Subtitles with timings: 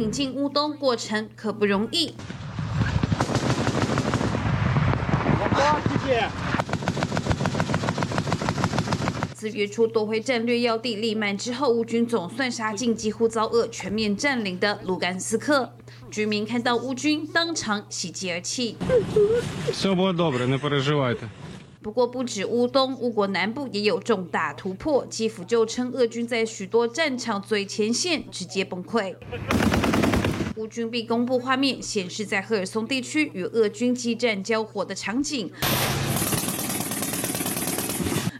[0.00, 2.14] 挺进乌东过程可不容易。
[9.34, 15.70] 自月初夺回战略要地利曼之后，乌军总算杀进几乎遭俄全面占领的卢甘斯克。
[16.10, 18.78] 居民看到乌军，当场喜极而泣。
[21.82, 25.06] 不过，不止乌东，乌国南部也有重大突破。
[25.06, 29.16] 基辅就称，俄军在许多战场最前线直接崩溃。
[30.56, 35.50] 乌军并公布画面，显示在赫尔松地区与俄军激战交火的场景。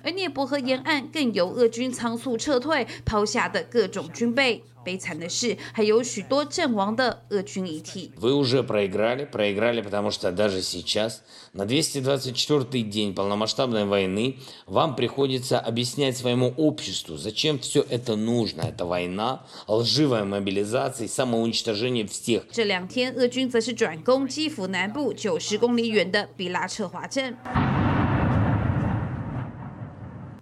[0.05, 4.63] 而涅伯河沿岸更有俄军仓促撤退，抛下的各种军备。
[4.84, 8.12] 悲惨的是，还有许多阵亡的俄军遗体。
[8.18, 11.24] Вы уже проиграли, проиграли, потому что даже сейчас,
[11.54, 18.62] на 224-й день полномасштабной войны, вам приходится объяснять своему обществу, зачем все это нужно.
[18.62, 22.44] Это война, лживая мобилизация и самоуничтожение всех.
[22.52, 27.36] 这两天，俄军则是转攻基辅南部九十公里远的比拉彻华镇。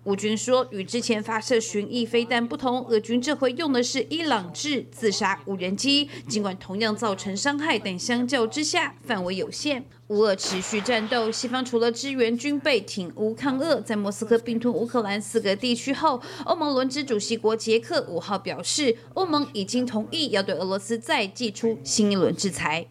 [0.09, 6.09] 乌军说，与之前发射巡弋飞弹不同，俄军这回用的是伊朗制自杀无人机。
[6.27, 9.85] 尽管同样造成伤害，但相较之下范围有限。
[10.07, 22.89] 乌俄持续战斗，西方除了支援军备挺乌抗俄，在莫斯科并吞乌克兰四个地区后，欧盟轮值主席国捷克五号表示，欧盟已经同意要对俄罗斯再寄出新一轮制裁。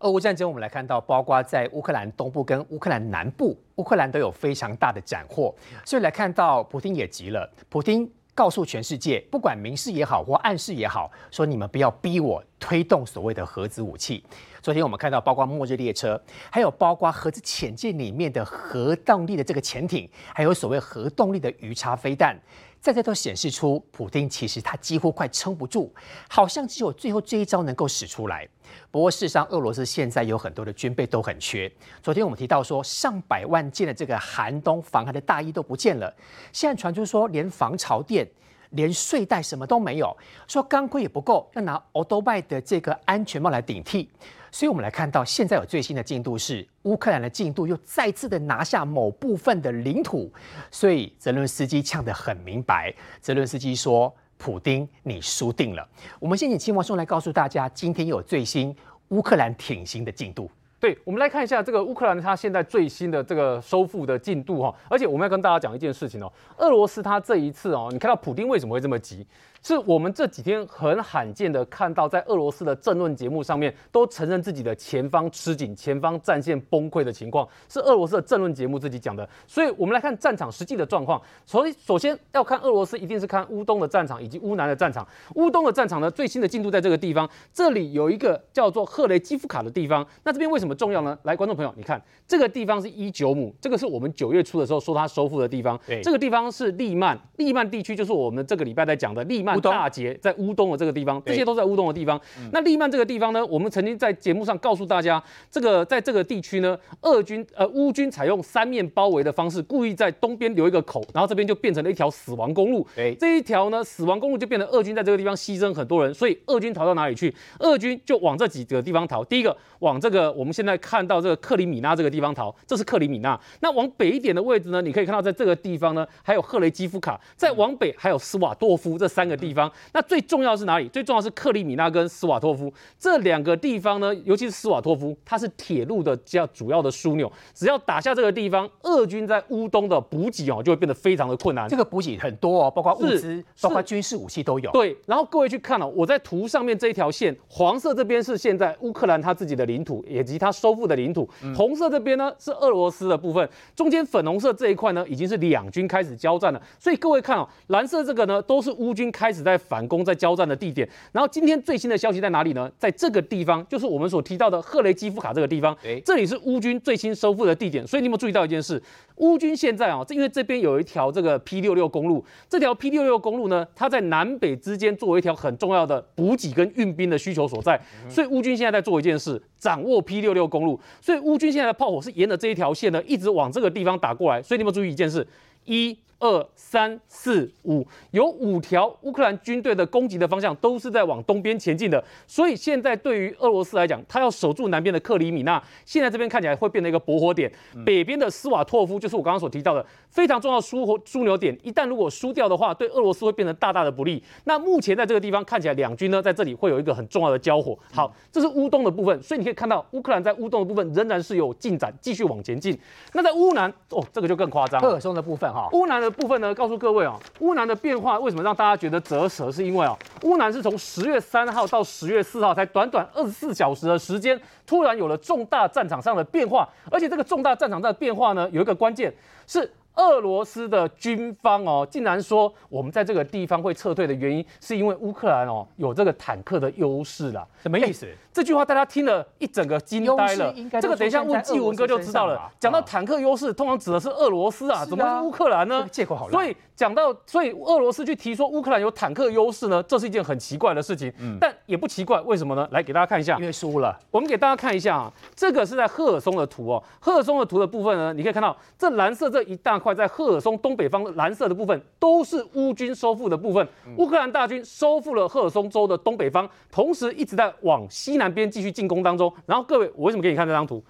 [0.00, 5.54] 俄乌战争，我们来看到，包括在乌克兰东部跟乌克兰南部，乌克兰都有非常大的斩获。
[5.86, 7.50] 所以来看到，普京也急了。
[7.70, 14.22] 普京告诉全世界，不管明示也好或暗示也好，说你们不要逼我推动所谓的核子武器。
[14.60, 22.38] 昨天我们看到，包括末日列车，还有包括核子潜舰里面的核动力的这个潜艇，还有所谓核动力的鱼叉飞弹。
[22.86, 25.92] 在这都显示出，普京其实他几乎快撑不住，
[26.28, 28.48] 好像只有最后这一招能够使出来。
[28.92, 31.68] 不过事实上，俄罗斯现在有很多的军备都很缺。
[32.00, 36.14] 昨天我们提到说，上百万件的这个寒冬防寒的大衣都不见了。
[36.52, 38.24] 现在传出说，连防潮垫、
[38.70, 44.08] 连睡袋什么都没有，说钢盔也不够，要拿欧多拜的这个安全帽来顶替。
[44.56, 50.32] 所以，我们来看到现在有最新的进度是，乌克兰的进度又再次的拿下某部分的领土。
[50.70, 52.90] 所以，泽伦斯基呛得很明白。
[53.20, 55.86] 泽伦斯基说：“普丁，你输定了。”
[56.18, 58.74] 我们先请青王松来告诉大家，今天有最新
[59.08, 60.50] 乌克兰挺型的进度。
[60.80, 64.74] 对，我们来看一下这个乌克兰它现在最新的这个收复的进度哈。
[64.88, 69.26] 而且，我们要跟大家讲一件事情哦，俄罗斯它这一次哦，你看到普丁为什么会这么急？
[69.62, 79.28] 是我们这几天很罕见的看到，在俄罗斯的政论节目上面都承认自己的前方吃紧、前方战线崩溃的情况，是俄罗斯的政论节目自己讲的。
[79.46, 81.20] 所以，我们来看战场实际的状况。
[81.44, 85.06] 所以，首先要看俄罗斯，一定是看乌东的战场以及乌南的战场。
[85.34, 90.06] 乌东的战场呢，最新的进度在这个地方，这里有一个叫做赫雷基夫卡的地方。
[90.24, 91.18] 那这边为什么重要呢？
[91.24, 95.78] 来，观众朋友，你看这个地方是一九姆，这个是我们九月初的时候说它收复的地方。
[95.86, 99.60] 对，这个地方是利曼，利曼地区就是我们这个礼拜在讲的利曼。
[99.76, 102.20] 大捷在乌东的这个地方，这些都在乌东的地方。
[102.52, 112.86] 那利曼这个地方呢，我们曾经在节目上告诉大家，这个在这个地区呢，俄军呃乌军采用三面包围的方式，故意在东边留一个口，然后这边就变成了一条死亡公路。
[113.18, 117.34] 这一条呢死亡公路就变成俄军在这个地方牺牲很多人，所以俄军逃到哪里去？
[117.60, 119.24] 俄军就往这几个地方逃。
[119.24, 123.38] 第一个往这个我们现在看到这个克里米纳这个地方逃，这是克里米纳。
[123.60, 127.20] 那往北一点的位置呢，你可以看到在这个地方呢，还有赫雷基夫卡。
[127.36, 129.70] 再往北还有斯瓦多夫这三个地方。
[129.92, 130.88] 那最重要是哪里？
[130.88, 137.30] 最重要是克里米纳跟斯瓦托夫这两个地方呢，尤其是斯瓦托夫，它是铁路的较主要的枢纽。
[137.54, 141.68] 只要打下这个地方，俄军在乌东的补给哦，就会变得非常的困难。
[141.68, 144.70] 这个补给很多哦，包括物资，包括军事武器都有。
[144.70, 156.62] 对，然后各位去看了，我在图上面这一条线，黄色这边是现在乌克兰它自己的领土以及它收复的领土，红色这边呢是俄罗斯的部分，中间粉红色这一块呢已经是两军开始交战了。
[156.78, 160.06] 所以各位看哦，蓝色这个呢都是乌军开始在反攻。
[160.06, 162.70] 在交战的地点，然后今天最新的消息在哪里呢？
[162.78, 165.76] 在这个地方，就是我们所提到的赫雷基夫卡这个地方。
[166.04, 167.84] 这里是乌军最新收复的地点。
[167.84, 168.80] 所以你有没有注意到一件事？
[169.16, 177.80] 乌军现在啊，因为这边有一条这个 P 六六公路，这条 P 六六公路呢，它在南北之间作为一条很重要的补给跟运兵的需求所在。
[178.08, 180.78] 所以乌军现在在做一件事，掌握 P 六六公路。
[181.00, 184.40] 所以乌军现在的炮火是沿着这一条线呢，一直往这个地方打过来。
[184.40, 185.26] 所以你有没有注意一件事？
[185.64, 197.52] 一二三四五，有五条乌克兰军队的攻击的方向都是在往东边前进的，所以现在对于俄罗斯来讲，他要守住南边的克里米纳，现在这边看起来会变成一个驳火点，
[197.84, 204.22] 北边的斯瓦托夫就是我刚刚所提到的非常重要枢火枢纽点，一旦如果输掉的话，对俄罗斯会变成大大的不利。
[204.44, 207.78] 那目前在这个地方看起来，两军呢在这里会有一个很重要的交火。
[207.92, 212.78] 好，这是乌东的部分，所以你可以看到乌克兰在乌东的部分仍然是有进展，继续往前进。
[213.12, 219.50] 那在乌南哦，这个就更夸张，赫尔松的部分哈，乌南的部分呢，告诉各位哦，乌南的变化为什么让大家觉得折舌？
[219.50, 229.12] 是因为哦，乌南是从十月三号到十月四号，才短短二十四小时的时间，突然有了重大战场上的变化，而且这个重大战场上的变化呢，有一个关键
[229.46, 229.70] 是。
[229.96, 237.46] 俄罗斯的军方哦，竟然说我们在这个地方会撤退的原因，是因为乌克兰哦有这个坦克的优势啦。
[237.62, 238.06] 什么意思？
[238.36, 240.54] 这句话大家听了一整个惊呆了。
[240.78, 242.38] 这个等一下问纪文哥就知道了。
[242.60, 245.88] 讲到坦克优势，通常指的是俄罗斯啊，怎么是乌克兰呢？
[245.90, 251.10] 借口好所以讲到，所以俄罗斯去提说乌克兰有坦克优势呢，这是一件很奇怪的事情。
[251.18, 252.68] 嗯，但也不奇怪，为什么呢？
[252.72, 253.98] 来给大家看一下，因为输了。
[254.10, 256.82] 我们给大家看一下啊，这个是在赫尔松的图哦。
[257.00, 263.66] 赫尔松的图的部分呢，你可以看到这蓝色这一大块在赫尔松东北方蓝色的部分，都是乌军收复的部分。
[263.96, 269.32] 乌克兰大军收复了赫尔松州的东北方，同时一直在往西南边继续进攻当中。
[269.46, 270.82] 然后各位，我为什么给你看这张图？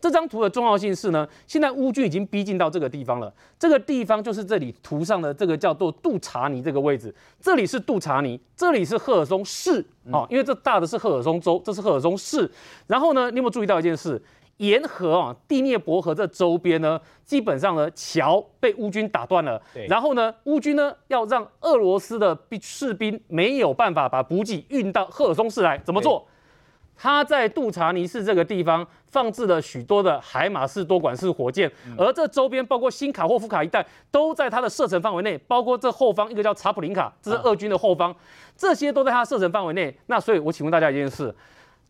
[0.00, 3.34] 这张图的重要性是呢，现在乌军已经逼近到这个地方了。
[3.58, 12.48] 这个地方就是这里图上的这个叫做杜查尼这个位置，这里是杜查尼，这里是赫尔松市哦，因为这大的是赫尔松州，这是赫尔松市。
[12.86, 14.22] 然后呢，你有没有注意到一件事？
[14.58, 19.60] 沿河啊，第聂伯河这周边呢，基本上呢，桥被乌军打断了。
[19.88, 26.26] 然后呢，乌军呢要让俄罗斯的士兵没有办法把补给运到赫尔松市来，怎么做？
[27.00, 38.14] 他在杜查尼市这个地方放置了许多的海马式多管式火箭，而这周边包括新卡霍夫卡一带都在它的射程范围内，包括这后方一个叫查普林卡，这是俄军的后方，
[38.56, 39.96] 这些都在它射程范围内。
[40.06, 41.32] 那所以，我请问大家一件事，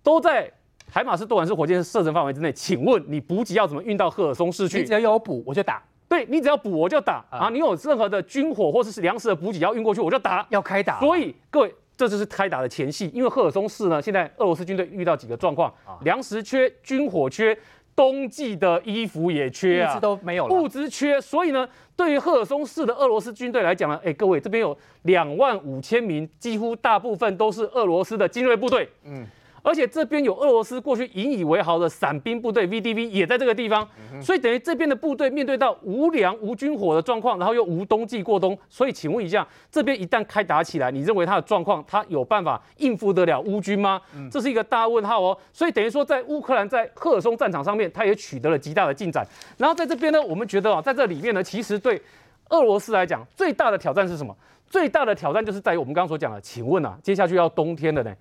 [0.03, 0.53] 都在
[0.93, 4.81] 海马式多管式火箭射程范围之内，请问你补给要怎么运到赫尔松市去？
[4.81, 5.83] 你只要有补，我就打。
[6.07, 7.49] 对你只要补，我就打啊！
[7.51, 10.47] 你有任何的军火或者是粮食的补给要运过去，我就打。
[10.51, 11.01] 要开打。
[11.01, 11.75] 所以各位。
[11.99, 17.59] 这就是开打的前戏，因为赫尔松市呢，现在俄罗斯军队遇到几个状况：粮食缺、军火缺、
[17.97, 21.21] 冬季的衣服也缺啊，物资都没有了，物资缺。
[21.21, 28.89] 所以呢，对于赫尔松市的俄罗斯军队来讲呢，哎，各位这边有两万五千名，几乎大部分都是俄罗斯的精锐部队。
[29.03, 29.27] 嗯。
[29.69, 33.87] 而且这边有俄罗斯过去引以为豪的伞兵部队 VDV 也在这个地方，
[34.19, 44.01] 所以等于这边的部队面对到无粮无军火的状况，然后又无冬季过冬，所以请问一下，这边一旦开打起来，你认为他的状况，他有办法应付得了乌军吗？
[44.31, 45.37] 这是一个大问号哦。
[45.53, 49.23] 所以等于说，在乌克兰在赫尔松战场上面，他也取得了极大的进展。
[49.59, 52.01] 然后在这边呢，我们觉得啊，在这里面呢，其实对
[52.49, 54.35] 俄罗斯来讲，最大的挑战是什么？
[54.67, 58.15] 最大的挑战就是在于我们刚刚所讲的，请问啊，接下去要冬天了呢？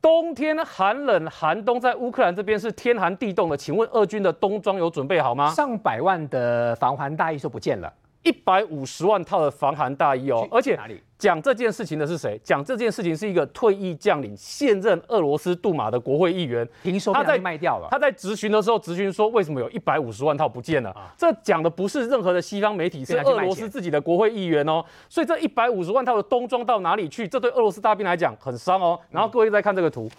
[0.00, 3.56] 冬天寒冷寒冬，在乌克兰这边是天寒地冻的。
[3.56, 5.50] 请问俄军的冬装有准备好吗？
[5.50, 7.92] 上百万的防寒大衣就不见了。
[8.22, 10.78] 一百五十万套的防寒大衣哦，而且
[11.18, 12.38] 讲这件事情的是谁？
[12.44, 16.68] 讲这件事情是一个退役将领，现任俄罗斯杜马的国会议员。
[16.82, 17.88] 听说他在卖掉了。
[17.90, 20.94] 他在质询的时候质询说，为什么有一百五十万套不见了？
[21.16, 24.84] 这讲的不是任何的西方媒体，是俄罗斯自己的国会议员哦。
[25.08, 27.26] 所以这一百五十万套的冬装到哪里去？
[27.26, 28.98] 这对俄罗斯大兵来讲很伤哦。
[29.10, 30.10] 然后各位再看这个图，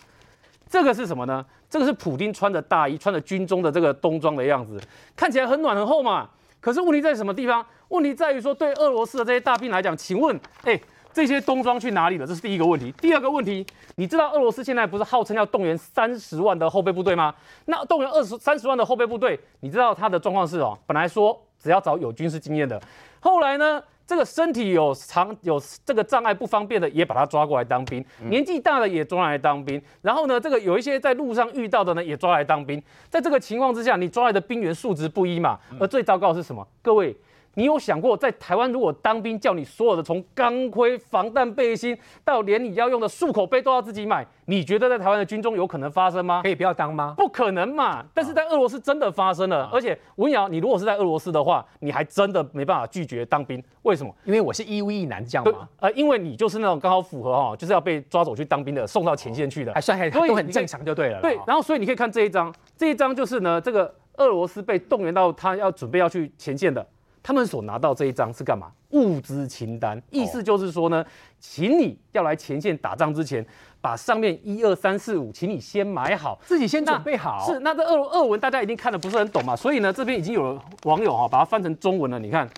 [0.68, 1.46] 这个是什么呢？
[1.70, 4.82] 这个是普京穿着大衣、穿着军中的这个冬装的样子，
[5.16, 6.28] 看起来很暖很厚嘛。
[6.60, 7.66] 可是问题在什么地方？
[7.90, 10.80] 问题在于说，对俄罗斯的这些大兵来讲，请问，哎，
[11.14, 12.28] 这些冬装去哪里了？
[12.28, 12.92] 这是第一个问题。
[13.00, 13.66] 第二个问题，
[13.96, 17.34] 你知道俄罗斯现在不是号称要动员三十万的后备部队吗？
[17.66, 22.82] 那动员二十三十万的后备部队，你知道他的状况是哦，本来说只要找有军事经验的，
[23.20, 23.82] 后来呢？
[24.08, 29.80] 这个身体有长有这个障碍不方便的，也把他抓过来当兵；年纪大的也抓来当兵。
[30.02, 32.82] 然后呢，这个有一些在路上遇到的呢，也抓来当兵。
[33.10, 35.60] 在这个情况之下，你抓来的兵员素质不一嘛？
[35.78, 36.66] 而最糟糕的是什么？
[36.82, 37.16] 各位。
[37.58, 46.44] 你有想过，在台湾如果当兵叫你所有的从钢盔、防弹背心到连你要用的漱口杯都要自己买，你觉得在台湾的军中有可能发生吗？
[46.44, 47.16] 可以不要当吗？
[47.18, 48.06] 不可能嘛！
[48.14, 53.62] 但是在俄罗斯真的发生了，而且文瑶，你如果是在俄罗斯的话，你还真的没办法拒绝当兵。
[53.82, 54.16] 为什么？
[54.24, 55.68] 因为我是义务役男将嘛。
[55.80, 61.20] 呃，因为你就是那种刚好符合哈，就是要被抓走去当兵的，送到前线去的，还算还都很正常就对了。
[61.22, 66.86] 对，然后所以你可以看这一张，这一张就是呢，这个俄罗斯被动员到他要准备要去前线的。
[67.28, 68.72] 他们所拿到这一张是干嘛？
[68.92, 71.06] 物资清单，意思就是说呢，
[71.42, 73.46] 请你要来前线打仗之前，
[73.82, 77.46] 把上面一二三四五，请你先买好，自己先准备好。
[77.46, 82.18] 是，那这俄俄文大家一定看的不是很懂嘛，所以呢，这边已经有网友哈把它翻成中文了。
[82.18, 82.50] 你看，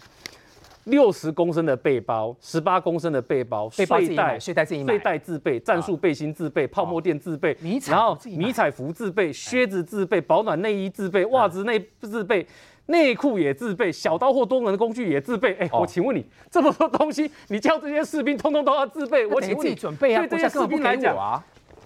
[0.83, 12.45] 六十公升的背包，十八公升的背包，背包自己睡袋买，睡袋自己买，睡袋自备，战术背心自备，泡沫垫自备，迷彩然后迷彩服自备，靴子自备，保暖内衣自备，袜子内自备。
[12.89, 15.53] 内裤也自备，小刀或多门的工具也自备。
[15.59, 19.25] 哎、哦我请问你，这么多东西，你叫这些士兵通通都要自备？
[19.27, 21.43] 我请问你，准备啊，对这些士兵来讲啊。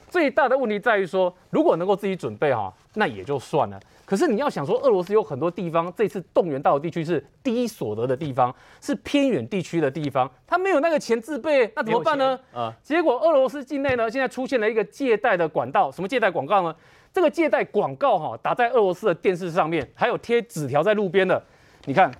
[0.09, 3.79] 最大的问题在于说，如果能够自己准备哈，那也就算了。
[4.05, 12.39] 可是你要想说，俄罗斯有很多地方，这次动员到的地区是低所得的地方，是偏远地区的地方，他没有那个钱自备，那怎么办呢？
[12.53, 16.75] 啊，结果俄罗斯境内呢，现在出现了一个借贷的管道，什么借贷广告呢？
[17.13, 21.41] 这个借贷广告哈，打在俄罗斯的电视上面，还有贴纸条在路边的。
[21.85, 22.11] 你看，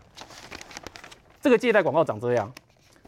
[1.41, 2.53] 这个借贷广告长这样。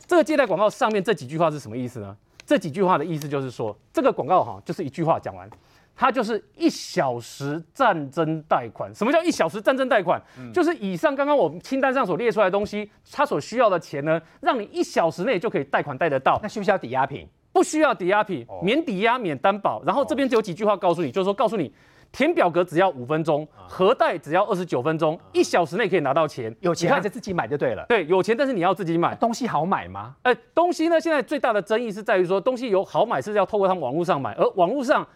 [0.08, 2.18] 这个借贷广告上面这几句话是什么意思呢？
[2.44, 5.48] 这几句话的意思就是说，这个广告哈，就是一句话讲完，
[5.96, 8.94] 它就是一小时战争贷款。
[8.94, 10.20] 什么叫一小时战争贷款？
[10.52, 16.40] 就是以上刚刚我们清单上所列出来的东西，它所需要的钱呢，让你一小时内就可以贷款贷得到。
[16.42, 17.28] 那需不需要抵押品？
[17.56, 19.82] 不需要抵押品哦，免抵押、免担保。
[19.86, 21.72] 然后这边就有几句话告诉你，就是说告诉你，
[22.12, 26.54] 填表格只要五分钟，核贷只要二十九分钟，一小时内可以拿到钱。
[26.60, 27.86] 有钱还是自己买就对了。
[27.88, 29.16] 对，有钱，但是你要自己买。
[29.16, 30.14] 东西好买吗？
[30.24, 35.08] 哎，东西呢，现在最大的争议是在于说，东西有好买是要透过他们网络上买，而网络上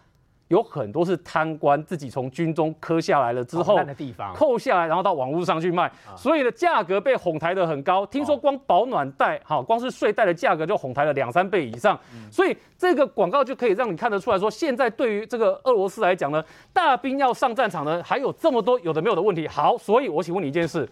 [0.49, 8.03] 有很多是贪官自己从军中磕下来了之后的地方，扣下来，然后到网络上去卖，所以呢，价格被哄抬得很高。
[8.07, 11.97] 听说光保暖袋，哈，光是睡袋的价格就哄抬了两三倍以上。
[12.31, 19.47] 所以这个广告就可以让你看得出来说，现在对于这个俄罗斯来讲呢，大兵要上战场呢，还有这么多有的没有的问题。
[19.47, 20.89] 好，所以我请问你一件事，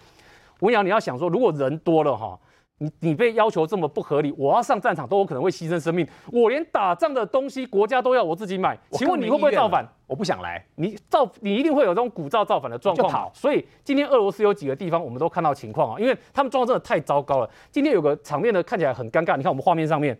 [0.59, 2.37] 文瑶，你要想说，如果人多了哈。
[2.79, 9.83] 你你被要求这么不合理，我要上战场都有可能会牺牲生命，我连打仗的东西国家都要我自己买，请问你会不会造反？？
[10.05, 10.63] 我不想来。
[10.75, 17.49] 你造你一定会有这种鼓噪造反的状况所以今天俄罗斯有几个地方我们都看到情况啊，因为他们状况真的太糟糕了。
[17.71, 20.17] 今天有个场面呢看起来很尴尬，你看我们画面上面，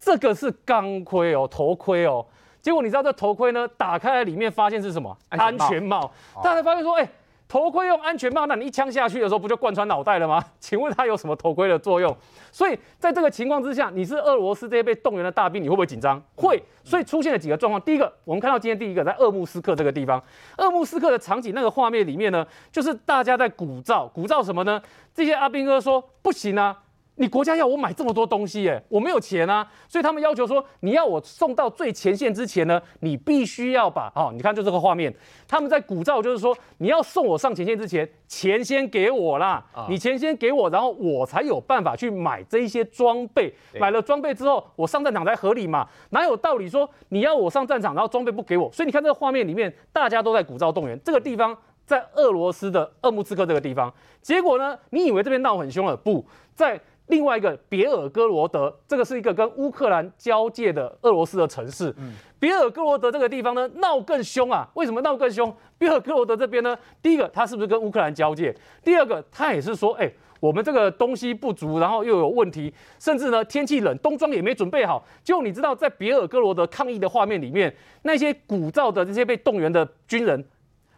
[0.00, 2.24] 这个是钢盔哦，头盔哦。
[2.62, 5.14] 结果你知道这头盔呢，打开来里面发现是什么？
[5.28, 6.10] 安全帽
[6.42, 7.08] 大家发现说，哎、
[7.52, 10.42] 头盔用安全帽，那你一枪下去的时候，不就贯穿脑袋了吗？
[10.58, 12.16] 请问它有什么头盔的作用？
[12.50, 16.18] 所以在这个情况之下，你是俄罗斯这些被动员的大兵，你会不会紧张？
[16.34, 16.62] 会。
[16.82, 17.78] 所以出现了几个状况。
[17.82, 20.24] 第一个，我们看到今天第一个在鄂木斯克这个地方，
[20.56, 24.80] 鄂木斯克的场景那个画面里面呢，就是大家在鼓噪，鼓噪什么呢？
[25.14, 26.78] 这些阿兵哥说不行啊。
[27.16, 35.14] 你国家要我买这么多东西，耶，我没有钱啊，所以他们要求说，你要我送到最前线之前呢，你必须要把哦，你看就这个画面，
[35.46, 39.86] 他们在鼓噪，就是说你要送我上前线之前，钱先给我啦，啊。
[39.90, 48.72] 你钱先给我，然后我才有办法去买这一些装备，买了装备之后，我上战场才合理嘛，哪有道理说你要我上战场，然后装备不给我？
[48.72, 51.54] 所以你看这个画面里面，大家都在鼓噪动员，这个地方
[51.84, 53.92] 在俄罗斯的鄂木斯克这个地方，
[54.22, 56.80] 结果呢，你以为这边闹很凶了，不在。
[57.12, 61.94] 另外一个别尔哥罗德，这个是一个跟乌克兰交界的俄罗斯的城市。
[62.38, 64.66] 别尔哥罗德这个地方呢，闹更凶啊！
[64.72, 65.54] 为什么闹更凶？
[65.76, 68.56] 别尔哥罗德这边呢，第一个它是不是跟乌克兰交界？
[68.82, 75.04] 第二个，他也是说，哎、我们这个东西不足，然后又有问题，甚至呢天气冷，冬装也没准备好。
[75.22, 80.42] 就你知道，在别尔哥罗德抗议的画面里面，那些鼓噪的这些被动员的军人，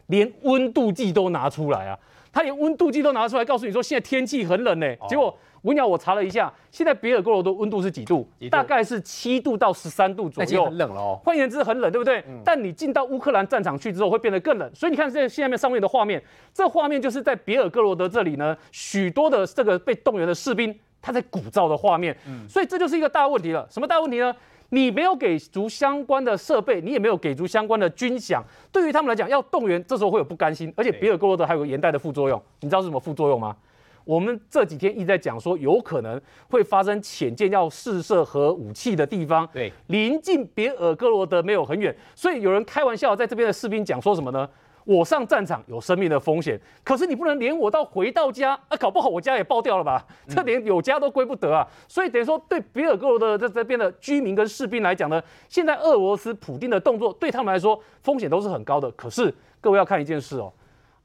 [0.07, 1.99] 连温度计都拿出来啊！
[2.35, 8.29] 他连温度计都拿出来，告诉你说现在天气很冷呢、结果文鸟我查了一下，现在别尔哥罗德温度是几度？
[8.41, 10.77] 度大概是七度到十三度左右很。
[10.77, 11.21] 冷了哦。
[11.25, 12.23] 换言之，很冷，对不对？
[12.45, 14.69] 但你进到乌克兰战场去之后，会变得更冷。
[14.75, 16.21] 所以你看这下面上面的画面，
[16.53, 22.15] 这画面就是在别尔哥罗德这里呢，许多的这个被动员的士兵，他在鼓噪的画面。
[22.49, 23.67] 所以这就是一个大问题了。
[23.71, 24.35] 什么大问题呢？
[24.75, 30.73] 你没有给足相关的设备，你也没有给足相关的军饷，对于他们来讲，要动员，这时候会有不甘心。
[30.77, 33.57] 而且别尔哥罗德还有个连带的副作用，你知道是什么副作用吗？
[34.05, 44.49] 我们这几天一直在讲说，有可能会发生潜舰要试射核武器的地方，对，临近别尔哥罗德没有很远，所以有人开玩笑在这边的士兵讲说什么呢？
[44.85, 50.07] 我上战场有生命的风险，可是你不能连我到回到家啊，搞不好我家也爆掉了吧？
[50.29, 51.67] 这连有家都归不得啊！
[51.89, 58.91] 所以等于说，对别尔哥罗德这这边的居民跟士兵来讲呢，现在俄罗斯普丁的动作对他们来说风险都是很高的。
[58.93, 60.53] 可是各位要看一件事哦，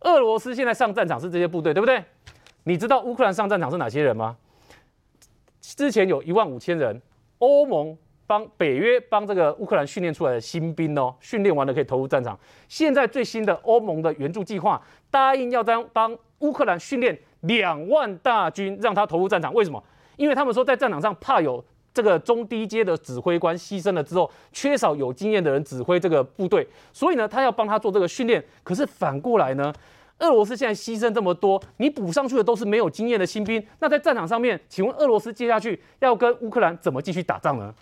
[0.02, 2.04] 俄罗斯现在上战场是这些部队，对不对？
[2.64, 4.36] 你知道乌克兰上战场是哪些人吗？
[5.62, 7.02] 之前有一万五千人，
[7.38, 7.98] 欧盟
[8.30, 12.38] 帮北约帮这个乌克兰训练出来的新兵哦，训练完了可以投入战场。
[12.68, 19.52] 现在最新的欧盟的援助计划答应要帮帮乌克兰训练两万大军，让他投入战场。
[19.56, 19.84] 为什么？
[20.16, 28.46] 因为他们说在战场上怕有这个中低阶的指挥官牺牲了之后，缺少有经验的人指挥这个部队，所以呢，他要帮他做这个训练。
[28.64, 29.74] 可是反过来呢？
[30.20, 37.74] 俄罗斯现在牺牲这么多，你补上去的都是没有经验的新兵，那在战场上面，请问俄罗斯接下去要跟乌克兰怎么继续打仗呢？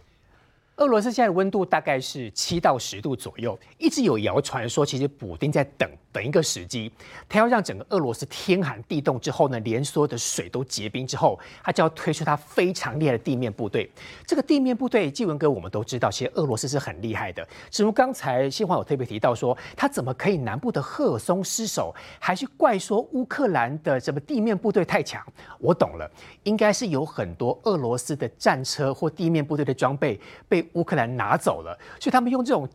[0.77, 6.91] 俄罗斯现在温度大概是七到十度左右，一直有谣传说，其实补丁在等等一个时机，
[7.27, 13.89] 他要让整个俄罗斯天寒地冻之后呢，连所有的水都结冰之后，他就要推出他非常厉害的地面部队。
[14.23, 17.47] 这个地面部队，纪文哥我们都知道，其实俄罗斯是很厉害的。
[17.71, 25.25] 正如刚才新华有特别提到说，他怎么可以南部的赫尔松失守，还去怪说乌克兰的什么地面部队太强？
[25.57, 26.07] 我懂了，
[26.43, 30.66] 应该是有很多俄罗斯的战车或地面部队的装备被。
[30.73, 32.67] 乌克兰拿走了，所以他们用这种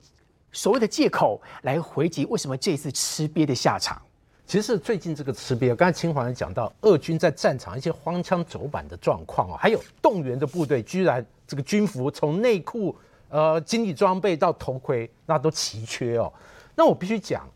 [0.53, 4.01] 所谓的借口来回击为什么这次吃瘪的下场。
[4.45, 12.95] 其实最近这个吃瘪，刚才秦华也讲到，俄军在战场一些荒腔走板的状况哦，还有动员的部队居然这个军服从内裤、
[13.31, 16.31] 呃，经济装备到头盔，那都奇缺哦。
[16.75, 17.49] 那我必须讲，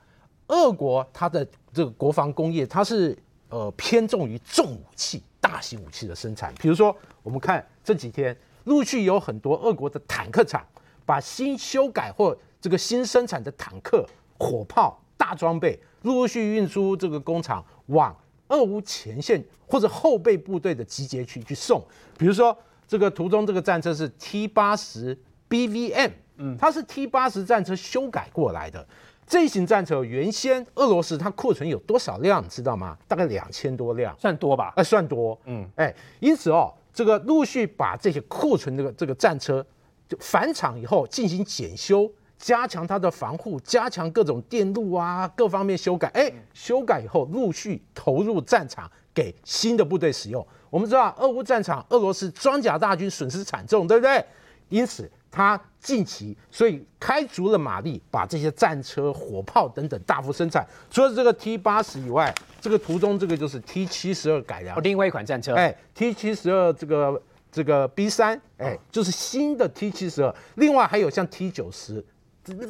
[0.46, 3.14] 俄国它的这个国防工业，它是
[3.50, 6.54] 呃偏重于重武器、大型武器的生产。
[6.54, 8.34] 比如说，我们看这几天。
[8.66, 10.64] 陆续有很多俄国的坦克厂
[11.04, 14.04] 把新修改或这个新生产的坦克、
[14.38, 18.14] 火炮、大装备陆陆续运出这个工厂，往
[18.48, 21.80] 俄乌前线或者后备部队的集结区去送。
[22.18, 22.56] 比如说，
[22.88, 25.16] 这个途中这个战车是 T 八十
[25.48, 28.84] BVM，嗯，它是 T 八十战车修改过来的。
[29.28, 32.96] 这一型战车原先俄罗斯它库存有多少辆，你知道吗？
[33.06, 34.72] 大概两千多辆，算多吧？
[34.76, 36.72] 哎，算多，嗯，哎，因此哦。
[36.96, 39.64] 这个陆续把这些库存这个这个战车
[40.08, 46.08] 就返厂以后进行检修，加强它的防护，加强各种电路啊各方面修改。
[46.14, 50.44] 哎，修改以后陆续投入战场给新的部队使用。
[50.70, 54.24] 我们知道俄乌战场，俄罗斯装甲大军损失惨重，对不对？
[54.70, 55.10] 因此。
[55.30, 60.66] 他近期所以开足了马力，把这些战车、火炮等等大幅生产。
[60.90, 65.54] 除了这个 T 八十以外，这个图中这个就是 T 七十二改良，另外一款战车。
[65.54, 70.34] 哎，T 七十二这个这个 B 三，哎，就是新的 T 七十二。
[70.54, 72.04] 另外还有像 T 九十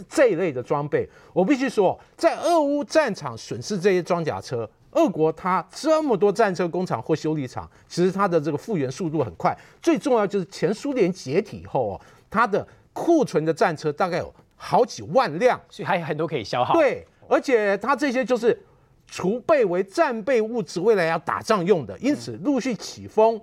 [0.09, 1.09] 这一类的装备。
[1.33, 4.69] 我必须说，在俄乌战场损失这些装甲车。
[4.93, 9.55] 俄国它这么多战车工厂或修理厂，其实它的这个复原速度很快。
[9.83, 16.75] 最重要就是前苏联解体以后哦，它的库存的战车大概有好几万辆，所以还有很多可以消耗。
[16.75, 18.59] 对，而且它这些就是
[19.07, 23.41] 储备为战备物资，未来要打仗用的，因此陆续起风，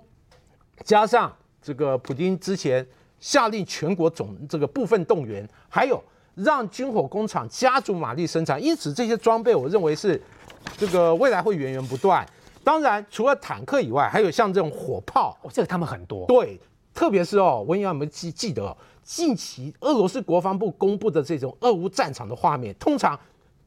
[0.84, 2.86] 加上这个普京之前
[3.20, 6.02] 下令全国总这个部分动员，还有
[6.34, 10.20] 让军火工厂加足马力生产，因此这些装备我认为是。
[10.78, 12.26] 这个未来会源源不断。
[12.64, 16.24] 当然，除了坦克以外，还有像这种火炮，哦这个他们很多。
[16.26, 16.58] 对，
[16.94, 22.74] 特别是哦，文瑶有没有记记得哦近期俄罗斯国防部公布的这种俄乌战场的画面？
[22.78, 23.18] 通常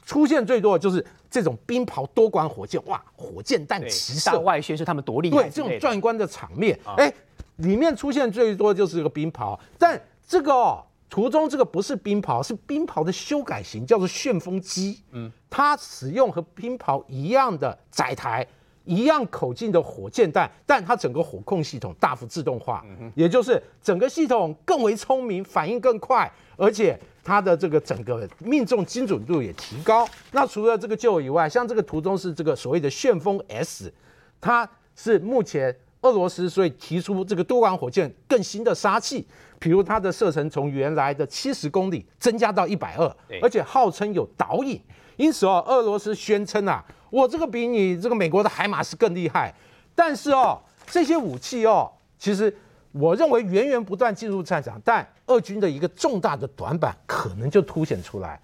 [0.05, 5.43] 出现最多的就是这种冰雹多管火箭，哇，火箭弹齐射，外宣是他们多厉害。
[5.43, 7.13] 对，这种壮观的场面，哎，
[7.57, 10.83] 里面出现最多就是个冰雹，但这个哦。
[11.09, 15.01] 途中这个不是冰雹，是冰雹的修改型，叫做旋风机。
[15.11, 18.45] 嗯，它使用和冰雹一样的载台、
[18.87, 30.07] 一样口径的火箭弹，但它整个火控系统大幅自动化，也就是整个系统更为聪明，反应更快，而且它的这个整个命中精准度也提高。
[30.31, 33.93] 那除了这个旧以外，像这个图中是这个所谓的旋风 S，
[34.39, 39.27] 它是目前俄罗斯所以提出这个多管火箭更新的杀器。
[39.59, 44.79] 比如它的射程从原来的七十公里增加到一百二，而且号称有导引，
[45.15, 49.53] 因此哦，俄罗斯宣称啊，我这个比你这个美国的海马斯更厉害。
[49.95, 52.55] 但是哦，这些武器哦，其实
[52.91, 58.39] 我认为源源不断进入战场，但俄军的一个重大的短板可能就凸显出来，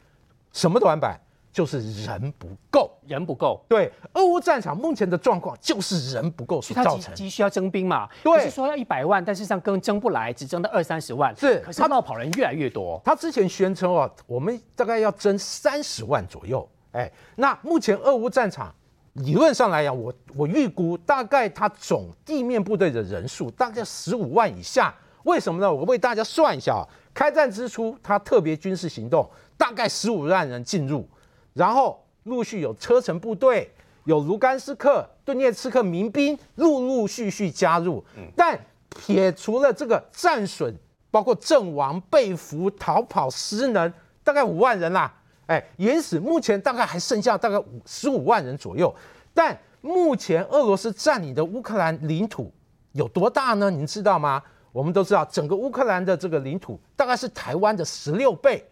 [0.52, 1.19] 什么短板？
[1.52, 3.63] 就是人不够，人不够。
[3.69, 7.13] 对，俄乌战场目前的状况就是人不够所造成。
[7.13, 8.10] 急需要征兵嘛？
[8.23, 11.32] 对，是说要一百万，但是上更征不来，只征到二三十万。
[11.38, 12.99] 是，可是他冒跑人越来越多。
[13.06, 16.67] 他之前宣称哦，我们大概要征三十万左右。
[16.93, 18.73] 哎，那目前俄乌战场
[19.13, 24.93] 理论上来讲，我我预估大概他总地面部队的人数大概十五万以下。
[25.23, 25.73] 为什么呢？
[25.73, 31.08] 我为大家算一下啊，开战之初，他特别军事行动大概十五万人进入。
[31.53, 33.71] 然后陆续有车臣部队，
[34.03, 38.03] 有卢甘斯克、顿涅茨克民兵陆陆续续加入，
[38.36, 40.75] 但撇除了这个战损，
[41.10, 43.91] 包括阵亡、被俘、逃跑、失能，
[44.23, 45.13] 大概五万人啦。
[45.47, 48.93] 哎，原始目前大概还剩下大概五十五万人左右。
[49.34, 52.51] 但目前俄罗斯占领的乌克兰领土
[52.91, 53.69] 有多大呢？
[53.69, 54.41] 您知道吗？
[54.71, 58.63] 我们都知道，整个乌克兰的这个领土大概是台湾的十六倍。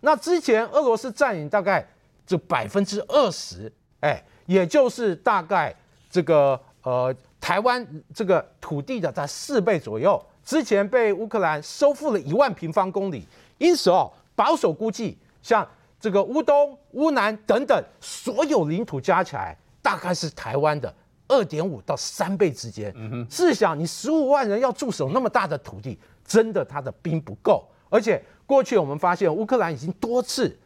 [0.00, 1.86] 那之前俄罗斯占领大概。
[2.28, 5.72] 这百分之二十，哎，也就是大概
[6.10, 10.20] 这个呃台湾这个土地的在四倍左右。
[10.44, 13.24] 之前被乌克兰收复了一万平方公里，
[13.58, 15.64] 因此哦，保守估计像
[16.06, 20.94] 这个乌东、乌南等等所有领土加起来，大概是台湾的
[21.26, 22.94] 二点五到三倍之间。
[23.28, 27.66] 试想，你十五万人要驻守那么大的土地，真的他的兵不够。
[27.88, 30.56] 而且过去我们发现，乌克兰已经多次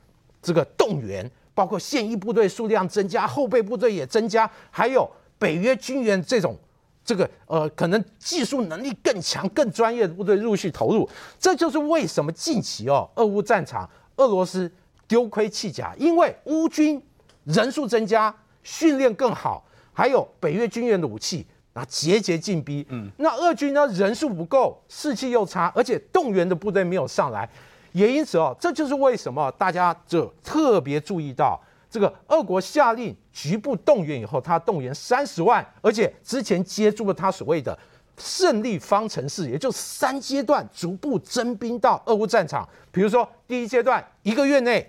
[0.42, 6.54] 这个动员，包括现役部队数量增加，后备部队也增加，还有北约军援这种。
[7.02, 14.70] 这个呃，可能技术能力更强、更专业的部队陆续投入，这就是为什么近期哦，俄乌战场俄罗斯
[15.10, 17.02] 丢盔弃甲，因为乌军
[17.42, 22.86] 人数增加、训练更好，还有北约军援的武器那节节进逼。
[22.90, 27.50] 嗯，那俄军呢人数不够，士气又差，而且动员的部队没有上来，
[27.90, 31.60] 也因此哦，这就是为什么大家就特别注意到。
[31.90, 37.76] 这个俄国下令局部动员以后，他动员三十万，而且之前接住了他所谓的
[38.16, 42.68] 胜利方程式，也就三阶段逐步征兵到俄乌战场。
[42.92, 44.88] 比如说，第一阶段一个月内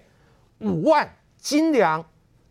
[0.61, 2.03] 五万精良，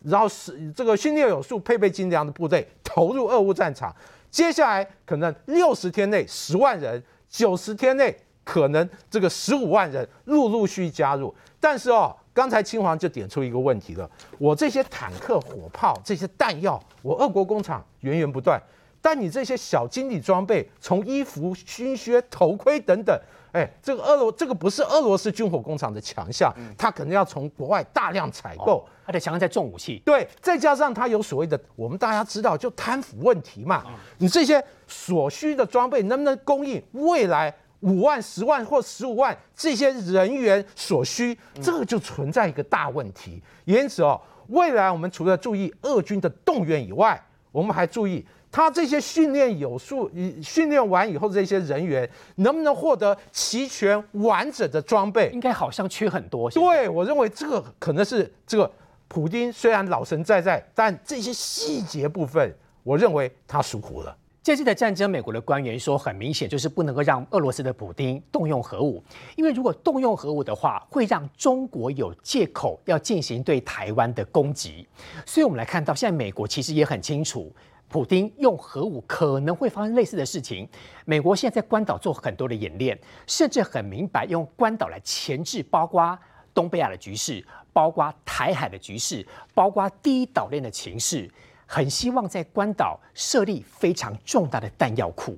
[0.02, 3.94] 然后是这个训练有素、配备精良的部队投入俄乌战场。
[4.30, 11.34] 接下来可能六十天内十万人，九十天内可能这个十五万人陆陆续续加入。
[11.58, 12.16] 但是哦。
[12.32, 18.58] 刚才青黄就点出一个问题了，我这些坦克、火炮、这些弹药，我俄国工厂源源不断，
[19.02, 23.20] 但你这些小精理装备，从衣服、军靴、头盔等等，
[23.52, 33.84] 哎，这个俄罗这个不是俄罗斯军火工厂的强项，它可能要从国外大量采购，它的强项在重武器，对，再加上它有所谓的，我们大家知道就贪腐问题嘛，
[34.18, 37.54] 你这些所需的装备能不能供应未来？
[37.80, 43.42] 五万、十万或十五万这些人员所需，这个就存在一个大问题。
[43.64, 47.18] 因此哦，未来我们除了注意俄军的动员以外，
[47.50, 50.10] 我们还注意他这些训练有素、
[50.42, 55.30] 训练完以后的这些人员能不能获得齐全完整的装备？
[55.32, 56.50] 应该好像缺很多。
[56.50, 58.70] 对我认为这个可能是这个
[59.08, 64.16] 普京虽然老神在在，但这些细节部分，我认为他疏忽了。
[64.42, 69.00] 这次的战争，美国的官员说，很明显就是不能够让俄罗斯的普丁动用核武，
[69.36, 74.88] 因为如果动用核武的话，会让中国有借口要进行对台湾的攻击。
[75.26, 77.52] 所以，我们来看到，现在美国其实也很清楚，
[77.90, 80.66] 普京用核武可能会发生类似的事情。
[81.04, 86.16] 美国现在在关岛做很多的演练，甚至很明白用关岛来钳制，包括
[86.54, 91.28] 东北亚的局势，包括台海的局势，包括第一岛链的情势。
[91.66, 95.36] 很希望在关岛设立非常重大的弹药库。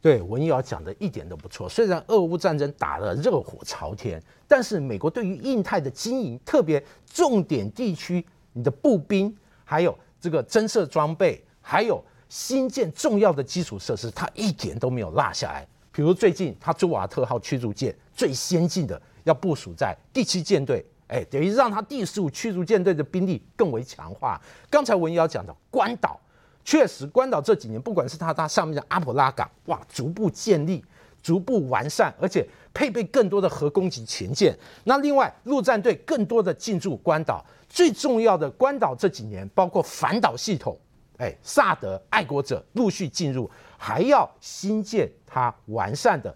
[0.00, 1.68] 对文瑶讲的一点都不错。
[1.68, 15.66] 虽然俄乌战争打得热火朝天，但是美国对于印太的经营，特别重点地区，你的步兵，还有这个增设装备，还有新建重要的基础设施，它一点都没有落下来。
[15.90, 20.84] 比如最近，它朱瓦特号驱逐舰最先进的要部署在第七舰队。
[21.06, 24.40] 哎，等于让他第十五驱逐舰队的兵力更为强化。
[24.70, 26.18] 刚才文瑶讲的关岛，
[26.64, 30.82] 确实关岛这几年不管是它它上面的阿普拉港，哇，逐步建立、
[31.22, 34.58] 逐步完善，而且配备更多的核攻击潜舰。
[34.84, 40.76] 那另外陆战队更多的进驻关岛，最重要的关岛这几年包括反导系统，
[41.24, 46.34] 哎，萨德、爱国者陆续进入，还要新建它完善的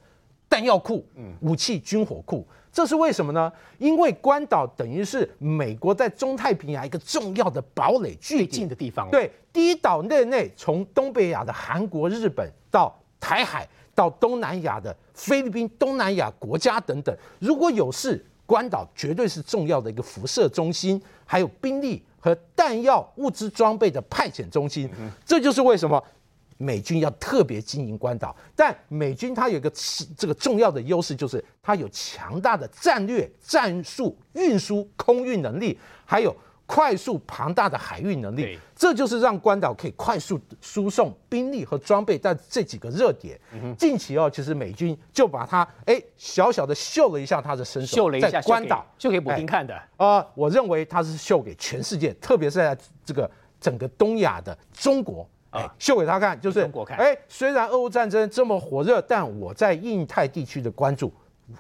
[0.49, 1.07] 弹药库、
[1.41, 2.47] 武器军火库。
[2.73, 3.53] 这是为什么呢？
[3.79, 9.11] 因为关岛等于是美国在中太平洋一个重要的堡垒，最近的地方。
[9.11, 24.91] 对，第一岛内内，从东北亚的韩国、日本到台海，到东南亚的菲律宾、东南亚国家等等，如果有事，关岛绝对是重要的一个辐射中心，还有兵力和弹药物资装备的派遣中心。
[25.25, 26.03] 这就是为什么。
[26.61, 29.73] 美军要特别经营关岛，但美军它有一个
[30.17, 36.35] 这个重要的优势，就是它有强大的战略、战术、运输、空运能力，还有
[36.69, 38.59] 快速庞大的海运能力。
[38.77, 42.19] 这就是让关岛可以快速输送兵力和装备。
[42.19, 43.41] 但这几个热点，
[43.79, 50.25] 近期哦，其实美军就把它哎小小的秀了一下他的身手，秀了一下关岛，秀给普京看的啊。
[50.35, 53.29] 我认为他是秀给全世界，特别是在这个
[53.59, 55.27] 整个东亚的中国。
[55.51, 56.61] 哎，秀给他看，就是
[56.99, 61.11] 哎，虽然俄乌战争这么火热，但我在印太地区的关注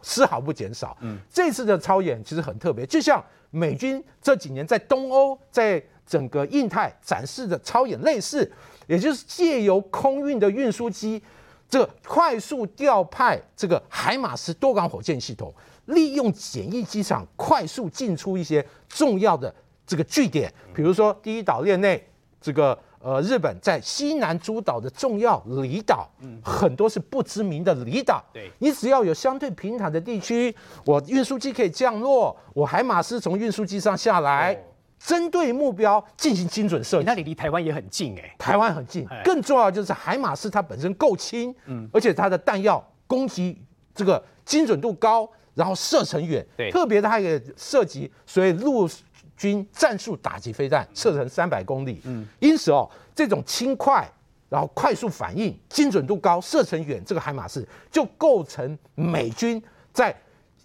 [0.02, 0.94] 丝毫不减少。
[1.00, 8.50] 嗯，这次的操演其实很特别，就像美军这几年在东欧、在整个印太展示的超演类似，
[8.86, 11.22] 也就是借由空运的运输机，
[11.68, 15.54] 这个快速调派这个海马斯多管火箭系统，
[15.86, 19.54] 利用简易机场快速进出一些重要的
[19.86, 22.04] 这个据点，比如说第一岛链内。
[22.40, 26.08] 这个呃日本在西南诸岛的重要离岛，
[26.42, 28.24] 很多是不知名的离岛。
[28.32, 28.50] 对。
[28.58, 34.58] 你只要有相对平坦的地区，我运输机可以降落，我海马斯从运输机上下来，哦。
[34.98, 37.14] 针对目标进行精准射击你那。
[37.14, 39.06] 里离台湾也很近哎、台湾很近。
[39.08, 43.62] 哎，更重要就是海马斯它本身够轻，嗯，而且它的弹药攻击
[43.94, 46.68] 这个精准度高，然后射程远，对。
[46.72, 48.88] 特别它也涉及所以陆
[49.38, 54.06] 军战术打击飞弹，射程三百公里，嗯，因此哦，这种轻快。
[54.50, 60.16] 然后快速反应、精准度高、射程远，这个海马斯就构成美军在